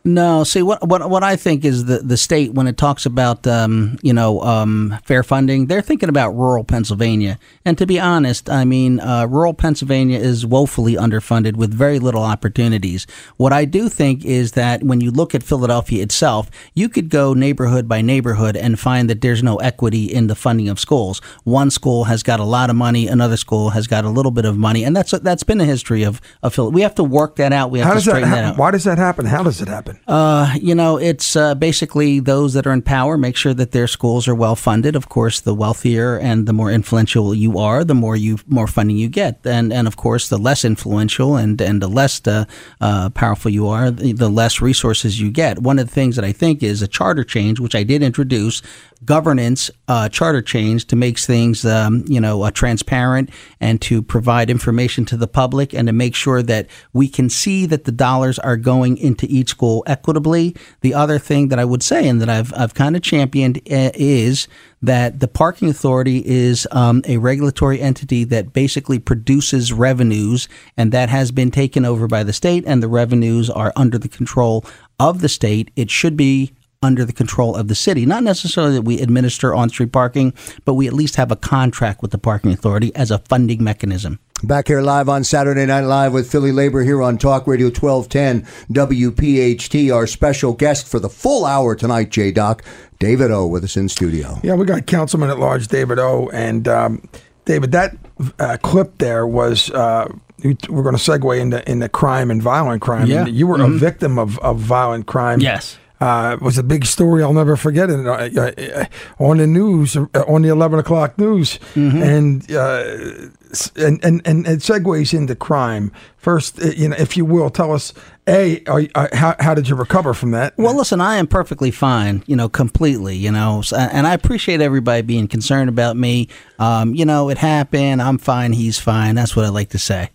[0.07, 3.47] No, see what what what I think is the the state when it talks about
[3.47, 7.39] um, you know um, fair funding, they're thinking about rural Pennsylvania.
[7.65, 12.21] And to be honest, I mean uh, rural Pennsylvania is woefully underfunded with very little
[12.21, 13.07] opportunities.
[13.37, 17.33] What I do think is that when you look at Philadelphia itself, you could go
[17.33, 21.19] neighborhood by neighborhood and find that there's no equity in the funding of schools.
[21.45, 24.45] One school has got a lot of money, another school has got a little bit
[24.45, 26.69] of money, and that's that's been a history of of Philly.
[26.73, 27.71] We have to work that out.
[27.71, 28.57] We have How to does that, straighten that, out.
[28.57, 29.25] Why does that happen?
[29.25, 29.94] How does it happen?
[30.07, 33.87] Uh, you know, it's uh, basically those that are in power make sure that their
[33.87, 34.95] schools are well funded.
[34.95, 38.97] Of course, the wealthier and the more influential you are, the more you more funding
[38.97, 42.45] you get, and and of course, the less influential and and the less uh,
[42.81, 45.59] uh, powerful you are, the, the less resources you get.
[45.59, 48.61] One of the things that I think is a charter change, which I did introduce,
[49.03, 53.29] governance uh, charter change to make things um, you know uh, transparent
[53.59, 57.65] and to provide information to the public and to make sure that we can see
[57.65, 60.55] that the dollars are going into each school equitably.
[60.81, 63.91] The other thing that I would say and that I've I've kind of championed uh,
[63.95, 64.47] is
[64.81, 71.09] that the parking authority is um, a regulatory entity that basically produces revenues, and that
[71.09, 74.63] has been taken over by the state, and the revenues are under the control
[74.99, 75.71] of the state.
[75.75, 76.53] It should be
[76.85, 78.05] under the control of the city.
[78.05, 82.01] Not necessarily that we administer on street parking, but we at least have a contract
[82.01, 84.19] with the parking authority as a funding mechanism.
[84.43, 88.45] Back here live on Saturday Night Live with Philly Labor here on Talk Radio 1210
[88.71, 89.93] WPHT.
[89.93, 92.63] Our special guest for the full hour tonight, J Doc,
[92.99, 94.39] David O, with us in studio.
[94.43, 96.29] Yeah, we got Councilman at Large David O.
[96.33, 97.07] And um,
[97.45, 97.97] David, that
[98.39, 99.69] uh, clip there was.
[99.71, 100.07] Uh,
[100.43, 103.07] we- we're going to segue into into crime and violent crime.
[103.07, 103.25] Yeah.
[103.25, 103.75] And you were Mhm.
[103.75, 105.39] a victim of, of violent crime.
[105.39, 105.77] Yes.
[106.01, 107.23] Uh, it was a big story.
[107.23, 108.05] I'll never forget it.
[108.05, 108.85] Uh, uh,
[109.19, 112.03] on the news, uh, on the eleven o'clock news, Mm-hmm.
[112.03, 113.29] and, uh,
[113.77, 115.91] and and and it segues into crime.
[116.17, 117.93] First, uh, you know, if you will, tell us
[118.27, 120.53] a you- how how did you recover from that?
[120.57, 125.01] Well, listen, I am perfectly fine, you know, completely, you know, and I appreciate everybody
[125.01, 126.27] being concerned about me.
[126.59, 128.01] Um, you know, it happened.
[128.01, 128.51] I'm fine.
[128.51, 129.15] He's fine.
[129.15, 130.09] That's what I like to say.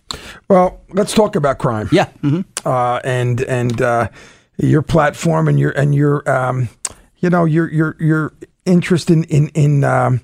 [0.47, 1.89] Well, let's talk about crime.
[1.91, 2.05] Yeah.
[2.21, 4.09] hmm uh, and and uh,
[4.57, 6.69] your platform and your and your um,
[7.17, 8.33] you know your your your
[8.65, 10.21] interest in in in um,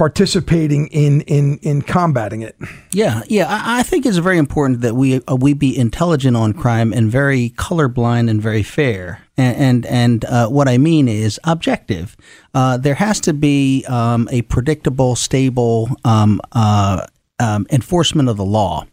[0.00, 2.56] participating in in in combating it.
[2.92, 3.46] Yeah, yeah.
[3.48, 7.10] I, I think it's very important that we uh, we be intelligent on crime and
[7.10, 9.22] very colorblind and very fair.
[9.36, 12.16] And and, and uh, what I mean is objective.
[12.54, 17.06] Uh, there has to be um, a predictable, stable um, uh,
[17.38, 18.86] um, enforcement of the law.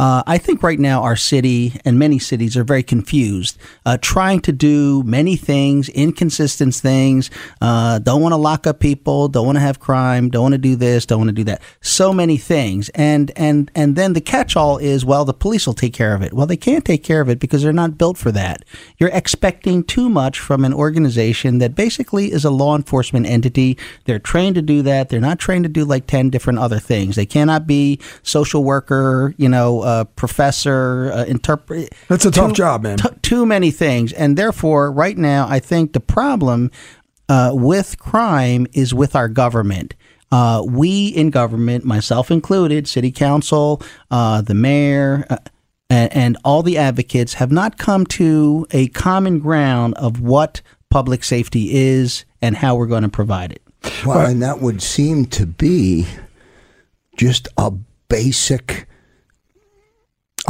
[0.00, 4.40] Uh, I think right now our city and many cities are very confused, uh, trying
[4.40, 7.30] to do many things, inconsistent things.
[7.60, 10.58] Uh, don't want to lock up people, don't want to have crime, don't want to
[10.58, 11.60] do this, don't want to do that.
[11.82, 15.92] So many things, and and and then the catch-all is well, the police will take
[15.92, 16.32] care of it.
[16.32, 18.64] Well, they can't take care of it because they're not built for that.
[18.96, 23.76] You're expecting too much from an organization that basically is a law enforcement entity.
[24.06, 25.10] They're trained to do that.
[25.10, 27.16] They're not trained to do like ten different other things.
[27.16, 31.94] They cannot be social worker, you know, uh, professor, uh, interpret.
[32.08, 32.98] That's a tough job, man.
[32.98, 36.70] T- too many things, and therefore, right now, I think the problem
[37.28, 39.94] uh, with crime is with our government.
[40.32, 45.38] Uh, we in government, myself included, city council, uh, the mayor, uh,
[45.88, 51.24] and, and all the advocates have not come to a common ground of what public
[51.24, 53.62] safety is and how we're going to provide it.
[54.06, 56.06] Well, and that would seem to be
[57.16, 57.72] just a
[58.08, 58.86] basic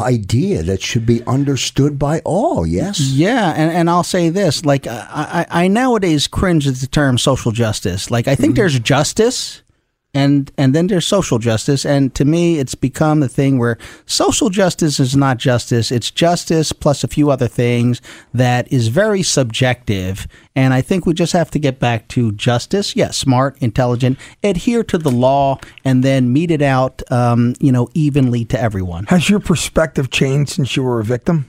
[0.01, 3.01] idea that should be understood by all, yes?
[3.01, 7.19] Yeah, and, and I'll say this: like I, I, I nowadays cringe at the term
[7.19, 8.11] social justice.
[8.11, 8.57] Like I think mm-hmm.
[8.57, 9.63] there's justice,
[10.13, 14.51] and and then there's social justice, and to me, it's become the thing where social
[14.51, 18.01] justice is not justice; it's justice plus a few other things
[18.35, 20.27] that is very subjective.
[20.57, 22.97] And I think we just have to get back to justice.
[22.97, 27.89] Yes, smart, intelligent, adhere to the law, and then mete it out, um, you know,
[27.95, 29.07] evenly to everyone.
[29.07, 31.47] Has your perspective changed since you were a victim?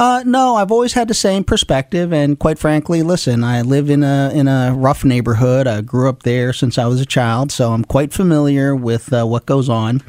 [0.00, 4.02] Uh, no, I've always had the same perspective, and quite frankly, listen, I live in
[4.02, 5.66] a in a rough neighborhood.
[5.66, 9.26] I grew up there since I was a child, so I'm quite familiar with uh,
[9.26, 10.00] what goes on.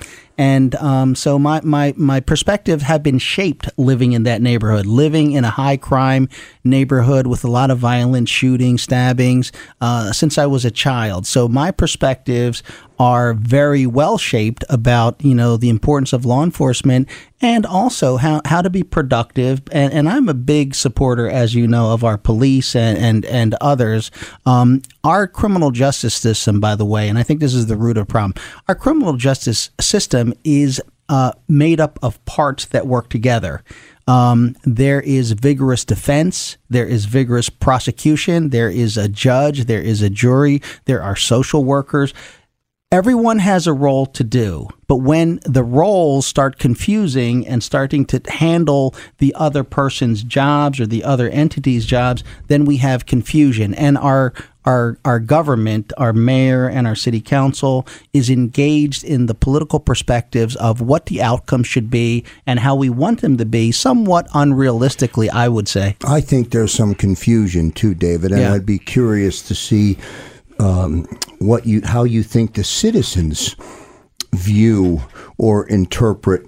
[0.42, 5.34] And um, so my, my, my perspective have been shaped living in that neighborhood, living
[5.34, 6.30] in a high crime
[6.64, 9.52] neighborhood with a lot of violent shootings, stabbings
[9.82, 11.28] uh, since I was a child.
[11.28, 12.64] So my perspectives
[13.02, 17.08] are very well shaped about you know the importance of law enforcement
[17.42, 21.68] and also how, how to be productive and, and I'm a big supporter as you
[21.68, 24.12] know of our police and and, and others
[24.46, 27.98] um, our criminal justice system by the way and I think this is the root
[27.98, 28.34] of the problem
[28.68, 33.64] our criminal justice system is uh, made up of parts that work together.
[34.08, 36.58] Um, there is vigorous defense.
[36.70, 38.50] There is vigorous prosecution.
[38.50, 39.66] There is a judge.
[39.66, 40.62] There is a jury.
[40.86, 42.14] There are social workers.
[42.94, 48.22] Everyone has a role to do, but when the roles start confusing and starting to
[48.28, 53.74] handle the other person's jobs or the other entity's jobs, then we have confusion.
[53.74, 54.34] And our
[54.66, 60.56] our our government, our mayor and our city council is engaged in the political perspectives
[60.58, 65.30] of what the outcome should be and how we want them to be, somewhat unrealistically,
[65.30, 65.96] I would say.
[66.06, 68.54] I think there's some confusion too, David, and Yeah.
[68.54, 69.98] I'd be curious to see
[70.60, 71.06] um,
[71.40, 73.56] what you how you think the citizens
[74.34, 75.02] view
[75.38, 76.46] or interpret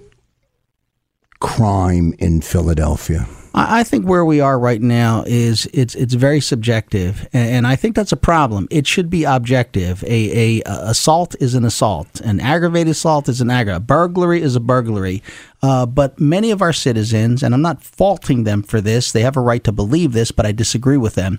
[1.40, 3.26] crime in Philadelphia.
[3.56, 7.94] I think where we are right now is it's it's very subjective, and I think
[7.94, 8.66] that's a problem.
[8.68, 10.02] It should be objective.
[10.02, 12.20] A, a, a assault is an assault.
[12.22, 13.86] An aggravated assault is an aggravated.
[13.86, 15.22] Burglary is a burglary.
[15.62, 19.36] Uh, but many of our citizens, and I'm not faulting them for this, they have
[19.36, 21.38] a right to believe this, but I disagree with them.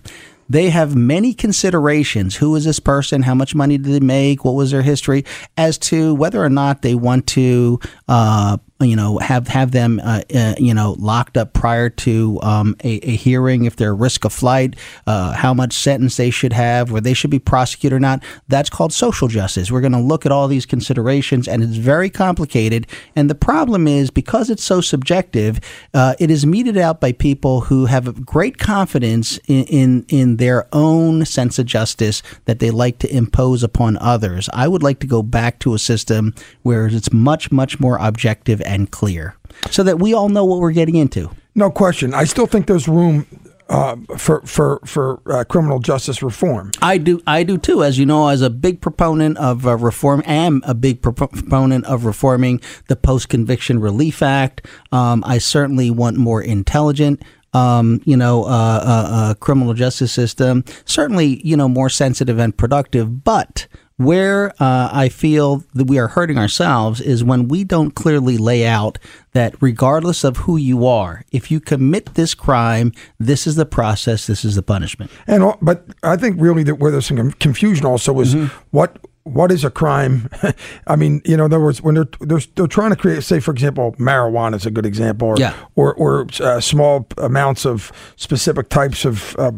[0.49, 2.35] They have many considerations.
[2.35, 3.23] Who is this person?
[3.23, 4.45] How much money did they make?
[4.45, 5.25] What was their history?
[5.57, 10.21] As to whether or not they want to, uh, you know, have have them, uh,
[10.35, 14.33] uh, you know, locked up prior to um, a, a hearing if they're risk of
[14.33, 14.75] flight,
[15.07, 18.21] uh, how much sentence they should have, where they should be prosecuted or not.
[18.49, 19.71] That's called social justice.
[19.71, 22.85] We're going to look at all these considerations, and it's very complicated.
[23.15, 25.61] And the problem is because it's so subjective,
[25.93, 30.67] uh, it is meted out by people who have great confidence in, in in their
[30.73, 34.49] own sense of justice that they like to impose upon others.
[34.51, 38.61] I would like to go back to a system where it's much much more objective
[38.65, 39.35] and clear,
[39.71, 41.29] so that we all know what we're getting into.
[41.55, 42.13] No question.
[42.13, 43.25] I still think there's room
[43.69, 46.71] uh, for for for uh, criminal justice reform.
[46.81, 47.83] I do, I do too.
[47.83, 51.85] As you know, as a big proponent of uh, reform, am a big propo- proponent
[51.85, 54.65] of reforming the Post Conviction Relief Act.
[54.91, 57.21] Um, I certainly want more intelligent.
[57.53, 60.65] Um, you know, uh, uh, uh, criminal justice system.
[60.83, 63.23] Certainly, you know, more sensitive and productive.
[63.23, 68.37] But where uh, I feel that we are hurting ourselves is when we don't clearly
[68.37, 68.97] lay out
[69.31, 74.27] that regardless of who you are, if you commit this crime, this is the process,
[74.27, 75.11] this is the punishment.
[75.27, 78.53] And but I think really that where there's some confusion also is Mm-hmm.
[78.71, 80.29] what what is a crime?
[80.87, 83.39] I mean, you know, in other words, when they're they're, they're trying to create, say,
[83.39, 85.53] for example, marijuana is a good example, or Yeah.
[85.75, 89.51] or, or uh, small amounts of specific types of uh,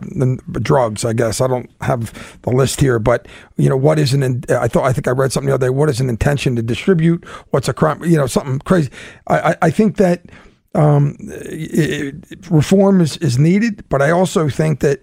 [0.62, 1.04] drugs.
[1.04, 3.28] I guess I don't have the list here, but
[3.58, 4.24] you know, what is an?
[4.24, 5.70] in- I thought I think I read something the other day.
[5.72, 7.26] What is an intention to distribute?
[7.52, 8.04] What's a crime?
[8.04, 8.90] You know, something crazy.
[9.28, 10.22] I I, I think that
[10.76, 15.00] um, it, it- reform is, is needed, but I also think that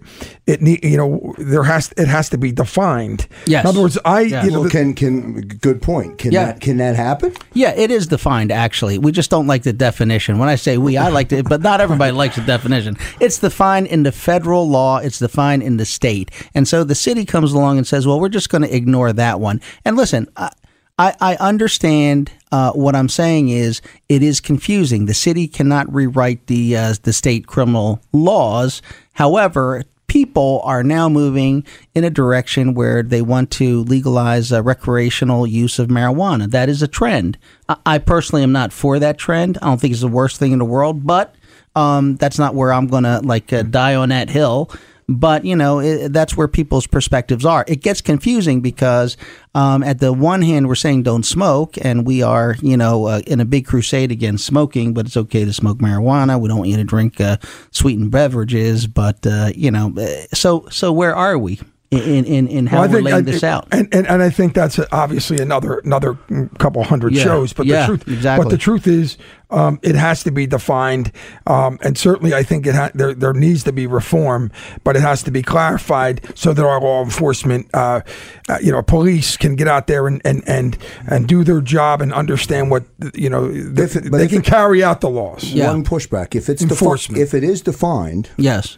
[0.47, 3.27] it need you know there has it has to be defined.
[3.45, 3.63] Yes.
[3.63, 4.45] In other words, I Yes.
[4.45, 6.17] you know Well, can can good point.
[6.17, 6.45] Can Yeah.
[6.45, 7.33] that can that happen?
[7.53, 8.97] Yeah, it is defined actually.
[8.97, 10.37] We just don't like the definition.
[10.39, 12.95] When I say we, I like it, but not everybody likes the definition.
[13.19, 16.31] It's defined in the federal law, it's defined in the state.
[16.53, 19.39] And so the city comes along and says, well, we're just going to ignore that
[19.39, 19.61] one.
[19.83, 20.49] And listen, I,
[20.97, 25.07] I, I understand uh, what I'm saying is it is confusing.
[25.07, 28.81] The city cannot rewrite the uh, the state criminal laws.
[29.11, 31.65] However, people are now moving
[31.95, 36.49] in a direction where they want to legalize uh, recreational use of marijuana.
[36.49, 37.37] That is a trend.
[37.67, 39.57] I, I personally am not for that trend.
[39.61, 41.35] I don't think it's the worst thing in the world, but
[41.75, 44.71] um, that's not where I'm going to like uh, die on that hill.
[45.07, 47.63] But you know it, that's where people's perspectives are.
[47.67, 49.17] It gets confusing because
[49.53, 53.21] um, at the one hand we're saying don't smoke, and we are you know uh,
[53.27, 54.93] in a big crusade against smoking.
[54.93, 56.39] But it's okay to smoke marijuana.
[56.39, 57.37] We don't want you to drink uh,
[57.71, 58.87] sweetened beverages.
[58.87, 61.59] But uh, you know, uh, so so where are we
[62.01, 63.67] in in, in how Well, I we're laying I- this out?
[63.71, 66.17] and, and and I think that's obviously another another
[66.59, 67.53] couple hundred Yeah, shows.
[67.53, 68.43] But yeah, the truth, exactly.
[68.43, 69.17] but the truth is,
[69.49, 71.11] um, it has to be defined,
[71.47, 74.51] um, and certainly I think it ha- there there needs to be reform,
[74.83, 78.01] but it has to be clarified so that our law enforcement, uh,
[78.49, 80.77] uh, you know, police can get out there and and and
[81.07, 84.39] and do their job and understand what you know th- If it- but they can
[84.39, 85.53] it- carry out the laws.
[85.53, 86.35] One pushback.
[86.35, 87.21] If it's defi- Enforcement.
[87.21, 88.77] if it is defined, yes.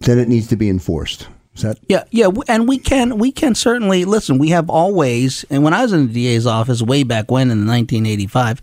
[0.00, 1.26] then it needs to be enforced.
[1.58, 4.38] Is that Yeah, yeah, and we can we can certainly listen.
[4.38, 7.66] We have always, and when I was in the DA's office way back when in
[7.66, 8.62] 1985,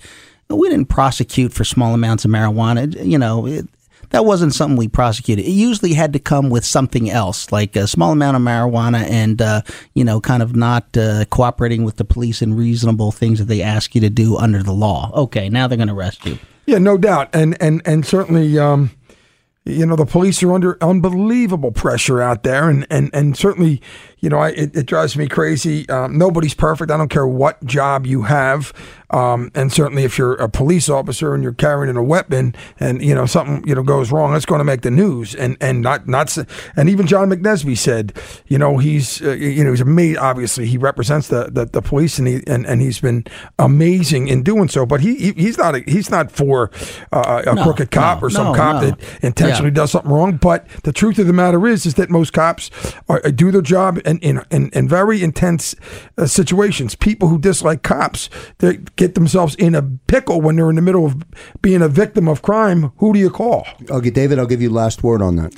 [0.50, 3.06] we didn't prosecute for small amounts of marijuana.
[3.06, 3.68] You know, it,
[4.12, 5.46] that wasn't something we prosecuted.
[5.46, 9.42] It usually had to come with something else, like a small amount of marijuana, and
[9.42, 9.62] uh,
[9.94, 13.62] you know, kind of not uh, cooperating with the police in reasonable things that they
[13.62, 15.12] ask you to do under the law.
[15.14, 16.40] Okay, now they're going to arrest you.
[16.66, 18.92] Yeah, no doubt, and and and certainly, um,
[19.66, 23.82] you know, the police are under unbelievable pressure out there, and and and certainly,
[24.26, 25.88] you know, I, it, it drives me crazy.
[25.88, 26.90] Um, nobody's perfect.
[26.90, 28.74] I don't care what job you have.
[29.12, 33.14] Um, and certainly, if you're a police officer and you're carrying a weapon, and you
[33.14, 35.36] know something you know goes wrong, that's going to make the news.
[35.36, 36.36] And and not not
[36.76, 38.14] and even John McNesby said,
[38.48, 40.18] you know, he's uh, you know he's amazing.
[40.18, 43.26] Obviously, he represents the, the, the police, and he and, and he's been
[43.60, 44.88] amazing in doing so.
[44.88, 46.72] But he, he he's not a, he's not for
[47.12, 49.76] uh, a No, crooked cop no, or some no, cop that intentionally Yeah.
[49.76, 50.38] does something wrong.
[50.38, 52.72] But the truth of the matter is, is that most cops
[53.08, 55.76] are, do their job in in, in, in very intense
[56.18, 56.96] uh, situations.
[56.96, 61.06] People who dislike cops, they get themselves in a pickle when they're in the middle
[61.06, 61.24] of
[61.62, 62.92] being a victim of crime.
[62.98, 63.66] Who do you call?
[63.90, 65.54] Okay, David, I'll give you last word on that.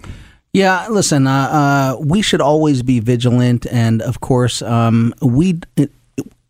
[0.53, 5.59] Yeah, listen, uh, uh, we should always be vigilant, and of course, um, we.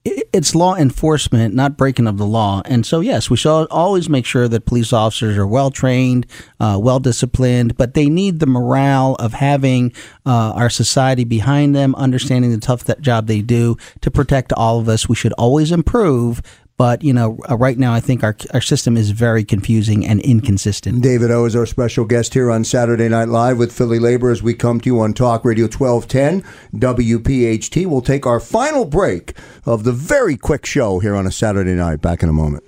[0.08, 2.62] It, it's law enforcement, not breaking of the law.
[2.66, 6.26] And so, yes, we should always make sure that police officers are well trained,
[6.60, 9.92] uh, well disciplined, but they need the morale of having
[10.26, 14.88] uh, our society behind them, understanding the tough job they do to protect all of
[14.88, 15.10] us.
[15.10, 16.42] We should always improve.
[16.78, 20.22] But you know, uh, right now I think our our system is very confusing and
[20.22, 21.02] inconsistent.
[21.02, 24.44] David O is our special guest here on Saturday Night Live with Philly Labor as
[24.44, 26.44] we come to you on Talk Radio 1210
[26.80, 27.88] WPHT.
[27.88, 32.02] We'll take our final break of the very quick show here on a Saturday night.
[32.02, 32.64] Back in a moment.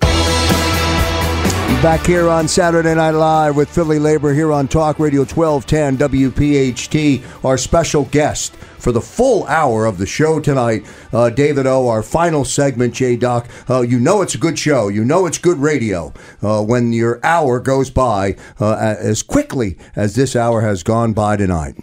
[1.83, 7.45] Back here on Saturday Night Live with Philly Labor here on Talk Radio 1210 WPHT.
[7.45, 11.87] Our special guest for the full hour of the show tonight, uh, David O.
[11.87, 13.47] Our final segment, J Doc.
[13.69, 14.87] Uh, you know it's a good show.
[14.87, 20.15] You know it's good radio uh, when your hour goes by uh, as quickly as
[20.15, 21.75] this hour has gone by tonight.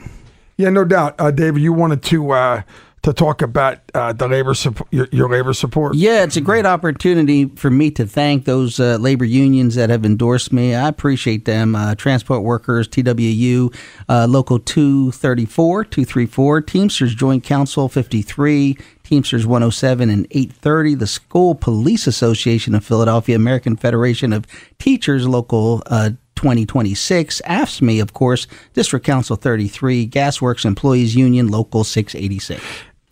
[0.56, 1.62] Yeah, no doubt, uh, David.
[1.62, 2.62] You wanted to uh,
[3.06, 5.94] to talk about uh, the labor support, your, your labor support.
[5.94, 10.04] Yeah, it's a great opportunity for me to thank those uh, labor unions that have
[10.04, 10.74] endorsed me.
[10.74, 11.76] I appreciate them.
[11.76, 13.72] Uh, Transport Workers, TWU,
[14.08, 22.08] uh, Local 234, 234, Teamsters Joint Council 53, Teamsters 107 and 830, the School Police
[22.08, 24.46] Association of Philadelphia, American Federation of
[24.80, 32.60] Teachers, Local uh, 2026, AFSCME, of course, District Council 33, Gasworks Employees Union, Local 686.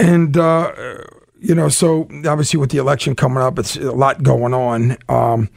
[0.05, 0.72] And uh,
[1.40, 4.96] you know, so obviously with the election coming up, it's a lot going on.
[5.09, 5.48] Um,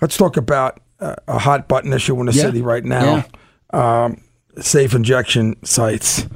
[0.00, 2.42] let's talk about uh, a hot button issue in the Yeah.
[2.42, 3.24] city right now:
[3.72, 4.20] um,
[4.60, 6.26] safe injection sites.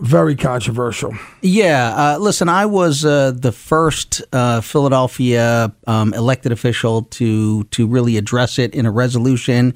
[0.00, 1.14] Very controversial.
[1.42, 7.86] Yeah, uh, listen, I was uh, the first uh, Philadelphia um, elected official to to
[7.86, 9.74] really address it in a resolution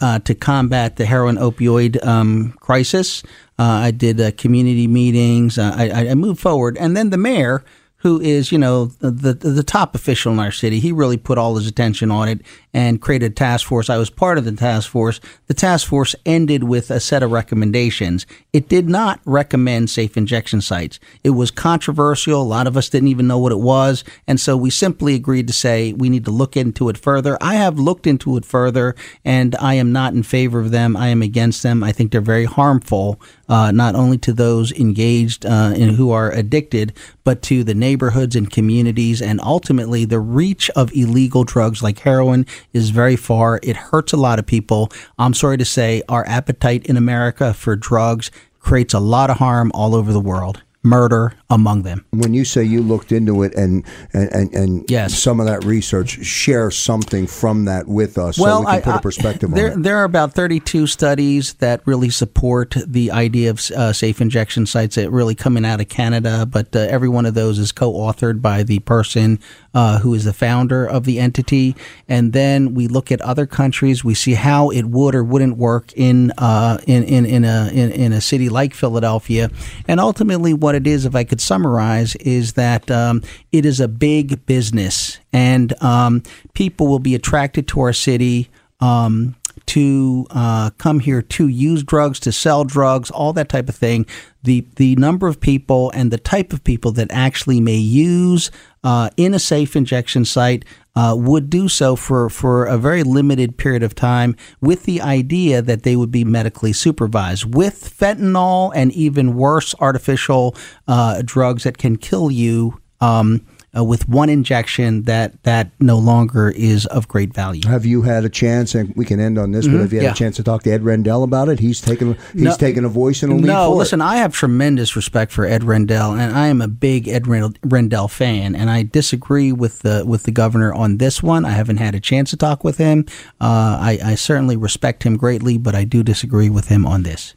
[0.00, 3.22] uh, to combat the heroin opioid um, crisis.
[3.58, 5.58] Uh, I did uh, community meetings.
[5.58, 7.64] I- I moved forward, and then the mayor
[7.98, 10.80] who is, you know, the the top official in our city.
[10.80, 12.42] He really put all his attention on it
[12.74, 13.88] and created a task force.
[13.88, 15.18] I was part of the task force.
[15.46, 18.26] The task force ended with a set of recommendations.
[18.52, 21.00] It did not recommend safe injection sites.
[21.24, 22.42] It was controversial.
[22.42, 25.46] A lot of us didn't even know what it was, and so we simply agreed
[25.46, 27.38] to say we need to look into it further.
[27.40, 28.94] I have looked into it further,
[29.24, 30.96] and I am not in favor of them.
[30.96, 31.82] I am against them.
[31.82, 33.18] I think they're very harmful,
[33.48, 36.92] uh, not only to those engaged uh, in who are addicted,
[37.24, 42.46] but to the neighborhoods and communities, and ultimately the reach of illegal drugs like heroin
[42.72, 43.60] is very far.
[43.62, 44.90] It hurts a lot of people.
[45.18, 48.30] I'm sorry to say, our appetite in America for drugs
[48.60, 50.62] creates a lot of harm all over the world.
[50.86, 52.04] Murder among them.
[52.12, 55.18] When you say you looked into it and and, and, and Yes.
[55.18, 59.00] some of that research, share something from that with us so we can put a
[59.00, 59.82] perspective there, on it.
[59.82, 64.94] There are about 32 studies that really support the idea of uh, safe injection sites
[64.94, 68.62] that really coming out of Canada, but uh, every one of those is co-authored by
[68.62, 69.40] the person
[69.76, 71.76] uh, who is the founder of the entity.
[72.08, 74.02] And then we look at other countries.
[74.02, 77.92] We see how it would or wouldn't work in uh, in, in in a in,
[77.92, 79.50] in a city like Philadelphia.
[79.86, 83.22] And ultimately, what it is, if I could summarize, is that um,
[83.52, 86.22] it is a big business, and um,
[86.54, 88.48] people will be attracted to our city.
[88.80, 93.74] Um, to uh, come here to use drugs, to sell drugs, all that type of
[93.74, 94.06] thing.
[94.44, 98.50] The the number of people and the type of people that actually may use
[98.86, 100.64] uh, in a safe injection site
[100.94, 105.60] uh, would do so for, for a very limited period of time with the idea
[105.60, 107.52] that they would be medically supervised.
[107.52, 110.54] With fentanyl and even worse artificial
[110.86, 113.44] uh, drugs that can kill you um,
[113.76, 117.62] uh, with one injection, that, that no longer is of great value.
[117.68, 119.98] Have you had a chance, and we can end on this, but Mhm, have you
[120.00, 120.12] had yeah.
[120.12, 121.60] a chance to talk to Ed Rendell about it?
[121.60, 122.56] He's taken he's No.
[122.56, 126.12] taken a voice in a lead No, listen, I have tremendous respect for Ed Rendell,
[126.12, 128.54] and I am a big Ed Rendell fan.
[128.54, 131.44] And I disagree with the with the governor on this one.
[131.44, 133.04] I haven't had a chance to talk with him.
[133.40, 133.44] Uh,
[133.80, 137.34] I, I certainly respect him greatly, but I do disagree with him on this.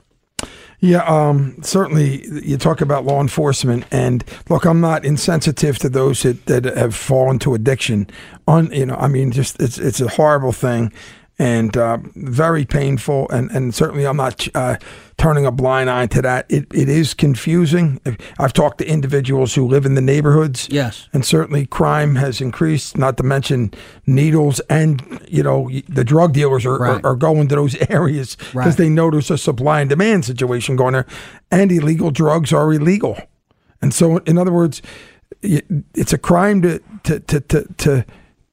[0.81, 2.25] Yeah, um, certainly.
[2.27, 6.95] You talk about law enforcement, and look, I'm not insensitive to those that, that have
[6.95, 8.07] fallen to addiction.
[8.47, 10.93] On you know, I mean, just it's it's a horrible thing,
[11.39, 14.75] and uh, very painful, and and certainly I'm not uh,
[15.17, 16.45] turning a blind eye to that.
[16.49, 17.99] It it is confusing.
[18.37, 20.67] I've talked to individuals who live in the neighborhoods.
[20.69, 22.97] Yes, and certainly crime has increased.
[22.97, 23.71] Not to mention
[24.05, 27.03] needles, and you know the drug dealers are Right.
[27.03, 28.77] are, are going to those areas because Right.
[28.77, 31.05] they know there's a supply and demand situation going there,
[31.49, 33.17] and illegal drugs are illegal.
[33.81, 34.81] And so, in other words,
[35.41, 38.05] it's a crime to to to to to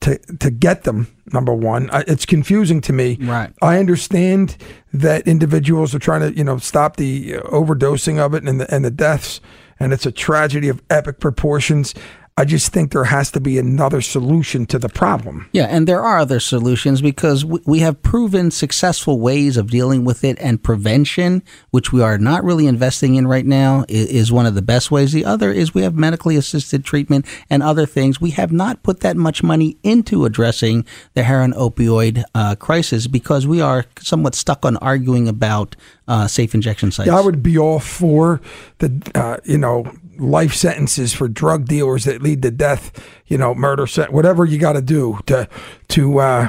[0.06, 1.08] to, to get them.
[1.32, 3.18] Number one, Uh, it's confusing to me.
[3.20, 3.50] Right.
[3.60, 4.56] I understand
[4.92, 8.72] that individuals are trying to you know stop the uh, overdosing of it and the
[8.74, 9.40] and the deaths,
[9.80, 11.94] and it's a tragedy of epic proportions.
[12.38, 15.48] I just think there has to be another solution to the problem.
[15.52, 20.04] Yeah, and there are other solutions because we, we have proven successful ways of dealing
[20.04, 24.32] with it, and prevention, which we are not really investing in right now, is, is
[24.32, 25.12] one of the best ways.
[25.12, 28.20] The other is we have medically assisted treatment and other things.
[28.20, 30.84] We have not put that much money into addressing
[31.14, 35.74] the heroin opioid uh, crisis because we are somewhat stuck on arguing about
[36.06, 37.06] uh, safe injection sites.
[37.06, 38.42] Yeah, I would be all for
[38.78, 42.92] the uh, you know life sentences for drug dealers that lead to death,
[43.26, 45.48] you know, murder, whatever you got to do to
[45.88, 46.18] to.
[46.18, 46.48] Uh,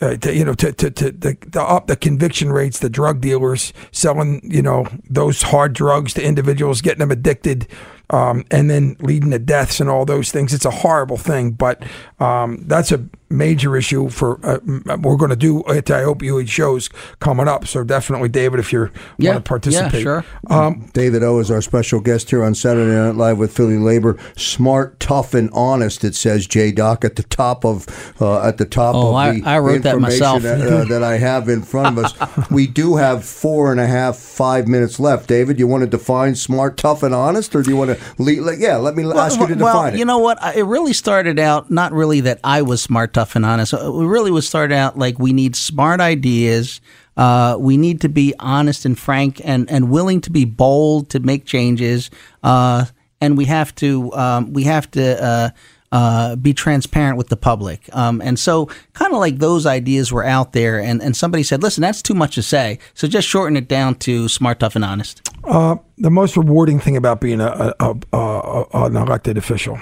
[0.00, 3.20] uh, to, you know, to, to, to, to, to up the conviction rates, the drug
[3.20, 7.66] dealers selling, you know, those hard drugs to individuals, getting them addicted,
[8.10, 10.52] um, and then leading to deaths and all those things.
[10.52, 11.82] It's a horrible thing, but
[12.18, 14.38] um, that's a major issue for.
[14.44, 14.58] Uh,
[15.00, 16.88] we're going to do anti-opioid shows
[17.20, 20.24] coming up, so definitely, David, if you Yeah, want to participate, yeah, sure.
[20.48, 24.16] Um, David O is our special guest here on Saturday Night Live with Philly Labor.
[24.36, 26.02] Smart, tough, and honest.
[26.04, 27.86] It says J Doc at the top of
[28.20, 30.42] uh, at the top Oh, of I- the I wrote that information myself.
[30.42, 32.50] That, uh, that I have in front of us.
[32.50, 35.28] we do have four and a half, five minutes left.
[35.28, 37.99] David, you want to define smart, tough, and honest, or do you want to?
[38.18, 39.98] Like, yeah, let me ask you to well, define it.
[39.98, 40.42] you know what?
[40.42, 43.74] I- It really started out not really that I was smart, tough, and honest.
[43.74, 46.80] Uh, It really was started out like we need smart ideas.
[47.16, 51.20] Uh, we need to be honest and frank and, and willing to be bold to
[51.20, 52.10] make changes.
[52.42, 52.86] Uh,
[53.20, 55.50] and we have to um, we have to uh,
[55.92, 57.88] uh, be transparent with the public.
[57.92, 61.62] Um, and so, kind of like those ideas were out there, and, and somebody said,
[61.62, 62.78] "Listen, that's too much to say.
[62.94, 66.96] So just shorten it down to smart, tough, and honest." uh, the most rewarding thing
[66.96, 69.78] about being a, a, a, a an elected official.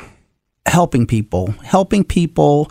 [0.67, 2.71] helping people, helping people.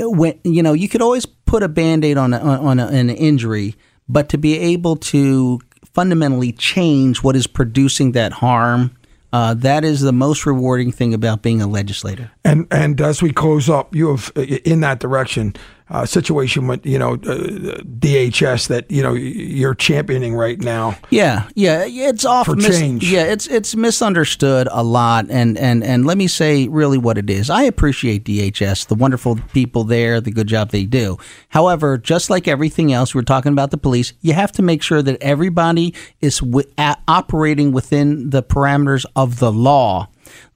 [0.00, 3.74] When you know, you could always put a band-aid on a, on a, an injury,
[4.08, 5.58] but to be able to
[5.92, 8.92] fundamentally change what is producing that harm,
[9.32, 12.30] uh, that is the most rewarding thing about being a legislator.
[12.44, 15.54] And and as we close up, you have uh, in that direction
[15.90, 20.96] a situation with you know uh, DHS that you know you're championing right now.
[21.10, 23.10] Yeah, yeah, it's often For mis- change.
[23.10, 27.30] yeah, it's it's misunderstood a lot, and and and let me say really what it
[27.30, 27.50] is.
[27.50, 31.16] I appreciate DHS, the wonderful people there, the good job they do.
[31.48, 34.12] However, just like everything else, we're talking about the police.
[34.20, 36.42] You have to make sure that everybody is
[36.78, 40.08] a- operating within the parameters of the law.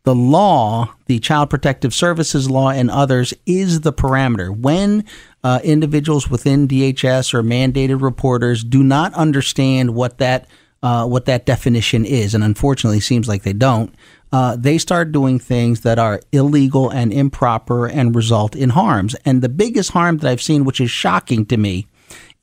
[0.05, 4.51] The law, the Child Protective Services law, and others is the parameter.
[4.55, 5.05] When
[5.45, 10.49] uh, individuals within DHS or mandated reporters do not understand what that
[10.83, 13.95] uh, what that definition is, and unfortunately, seems like they don't.
[14.33, 19.15] Uh, they start doing things that are illegal and improper and result in harms.
[19.25, 21.87] And the biggest harm that I've seen, which is shocking to me,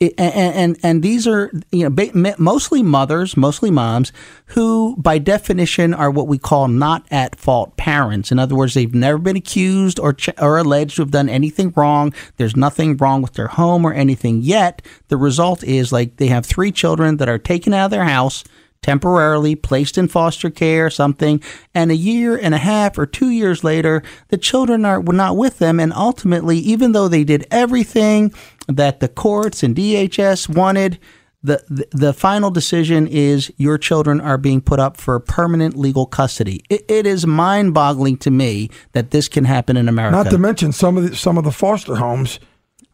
[0.02, 4.14] and, and and these are you know mostly mothers, mostly moms,
[4.48, 8.32] who by definition are what we call not at fault parents.
[8.32, 11.74] In other words, they've never been accused or ch- or alleged to have done anything
[11.76, 12.14] wrong.
[12.38, 14.42] There's nothing wrong with their home or anything.
[14.42, 18.06] Yet the result is like they have three children that are taken out of their
[18.06, 18.46] house
[18.82, 21.42] temporarily placed in foster care or something
[21.74, 25.60] and a year and a half or two years later the children are not with
[25.60, 28.34] them and ultimately even though they did everything
[28.68, 30.98] that the courts and DHS wanted
[31.42, 36.62] the, the final decision is your children are being put up for permanent legal custody.
[36.70, 40.18] It, it is mind-boggling to me that this can happen in America.
[40.18, 42.40] Not to mention some of the, some of the foster homes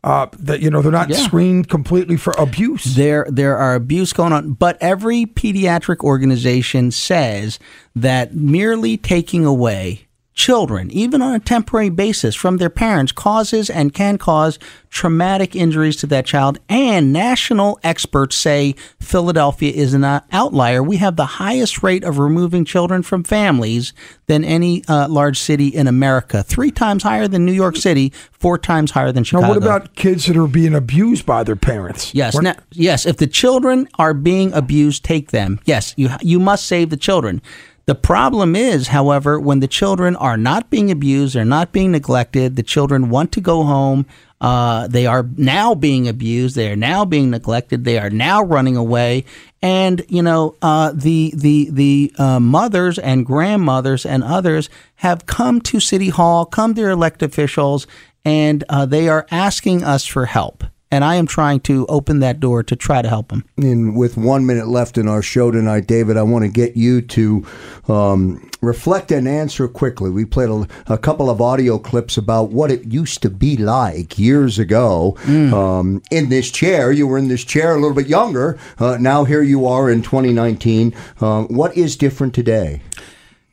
[0.06, 1.18] uh, that you know they're not Yeah.
[1.18, 2.96] screened completely for abuse.
[2.96, 7.58] There, there are abuse going on, but every pediatric organization says
[7.96, 10.05] that merely taking away
[10.36, 14.60] children, even on a temporary basis, from their parents causes and can cause
[14.90, 16.60] traumatic injuries to that child.
[16.70, 20.84] And national experts say Philadelphia is an outlier.
[20.84, 23.94] We have the highest rate of removing children from families
[24.28, 26.44] than any uh, large city in America.
[26.44, 29.48] Three times higher than New York City, four times higher than Chicago.
[29.48, 32.14] Now, what about kids that are being abused by their parents?
[32.14, 33.06] Yes, now, yes.
[33.06, 35.60] If the children are being abused, take them.
[35.66, 37.42] Yes, you you must save the children.
[37.86, 42.56] The problem is, however, when the children are not being abused, they're not being neglected,
[42.56, 44.08] the children want to go home.
[44.42, 46.56] Uh, they are now being abused.
[46.56, 47.84] They are now being neglected.
[47.84, 49.24] They are now running away.
[49.62, 55.62] And you know, uh, the the the uh, mothers and grandmothers and others have come
[55.62, 57.88] to City Hall, come to their elected officials,
[58.24, 62.40] and uh, they are asking us for help and I am trying to open that
[62.40, 63.44] door to try to help them.
[63.58, 67.02] And with one minute left in our show tonight, David, I want to get you
[67.02, 67.46] to
[67.88, 70.10] um, reflect and answer quickly.
[70.10, 74.18] We played a, a, couple of audio clips about what it used to be like
[74.18, 75.54] years ago mm.
[75.54, 76.92] um, in this chair.
[76.92, 78.58] You were in this chair a little bit younger.
[78.78, 80.94] Uh, now here you are in 2019.
[81.20, 82.82] Uh, what is different today?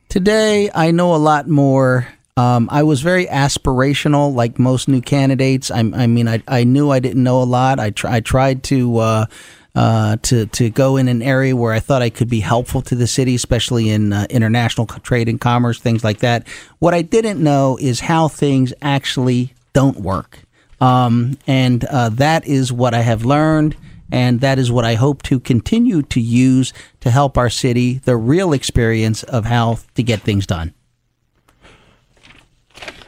[0.09, 5.69] Today, I know a lot more um, I was very aspirational, like most new candidates.
[5.69, 7.79] I, I mean, I, I knew I didn't know a lot.
[7.79, 9.25] I, tr- I tried to uh,
[9.75, 12.95] uh, to to go in an area where I thought I could be helpful to
[12.95, 16.47] the city, especially in uh, international trade and commerce, things like that.
[16.79, 20.39] What I didn't know is how things actually don't work,
[20.81, 23.75] um, and uh, that is what I have learned.
[24.11, 28.15] And that is what I hope to continue to use to help our city, the
[28.15, 30.75] real experience of how to get things done.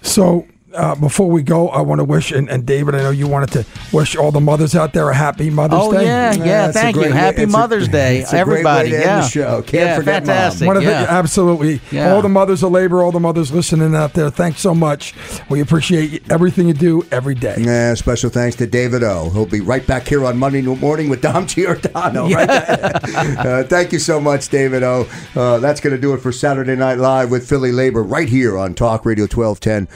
[0.06, 0.46] So
[0.76, 3.52] uh, before we go, I want to wish, and, and, David, I know you wanted
[3.52, 6.00] to wish all the mothers out there a happy Mother's oh, Day.
[6.00, 7.12] Oh, yeah, yeah, yeah thank you.
[7.12, 8.90] Happy Mother's a, Day, everybody.
[8.90, 9.28] yeah.
[9.28, 9.62] show.
[9.62, 10.68] Can't yeah, forget fantastic.
[10.68, 10.82] Mom.
[10.82, 11.06] Yeah.
[11.10, 11.82] absolutely.
[11.92, 12.14] Yeah.
[12.14, 15.14] All the mothers of labor, all the mothers listening out there, thanks so much.
[15.50, 17.56] We appreciate everything you do every day.
[17.60, 19.30] Yeah, special thanks to David O.
[19.30, 22.28] He'll be right back here on Monday morning with Dom Giordano.
[22.28, 22.38] Yeah.
[22.38, 25.08] Right uh, thank you so much, David O.
[25.36, 28.58] Uh, that's going to do it for Saturday Night Live with Philly Labor right here
[28.58, 29.88] on Talk Radio 1210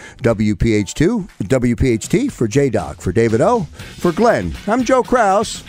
[0.69, 1.29] WPH2.
[1.43, 4.53] WPHT, for J Doc, for David O, for Glenn.
[4.67, 5.63] I'm Joe Kraus.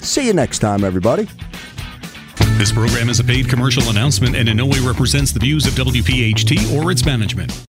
[0.00, 1.28] See you next time, everybody.
[2.56, 5.74] This program is a paid commercial announcement and in no way represents the views of
[5.74, 7.66] WPHT or its management.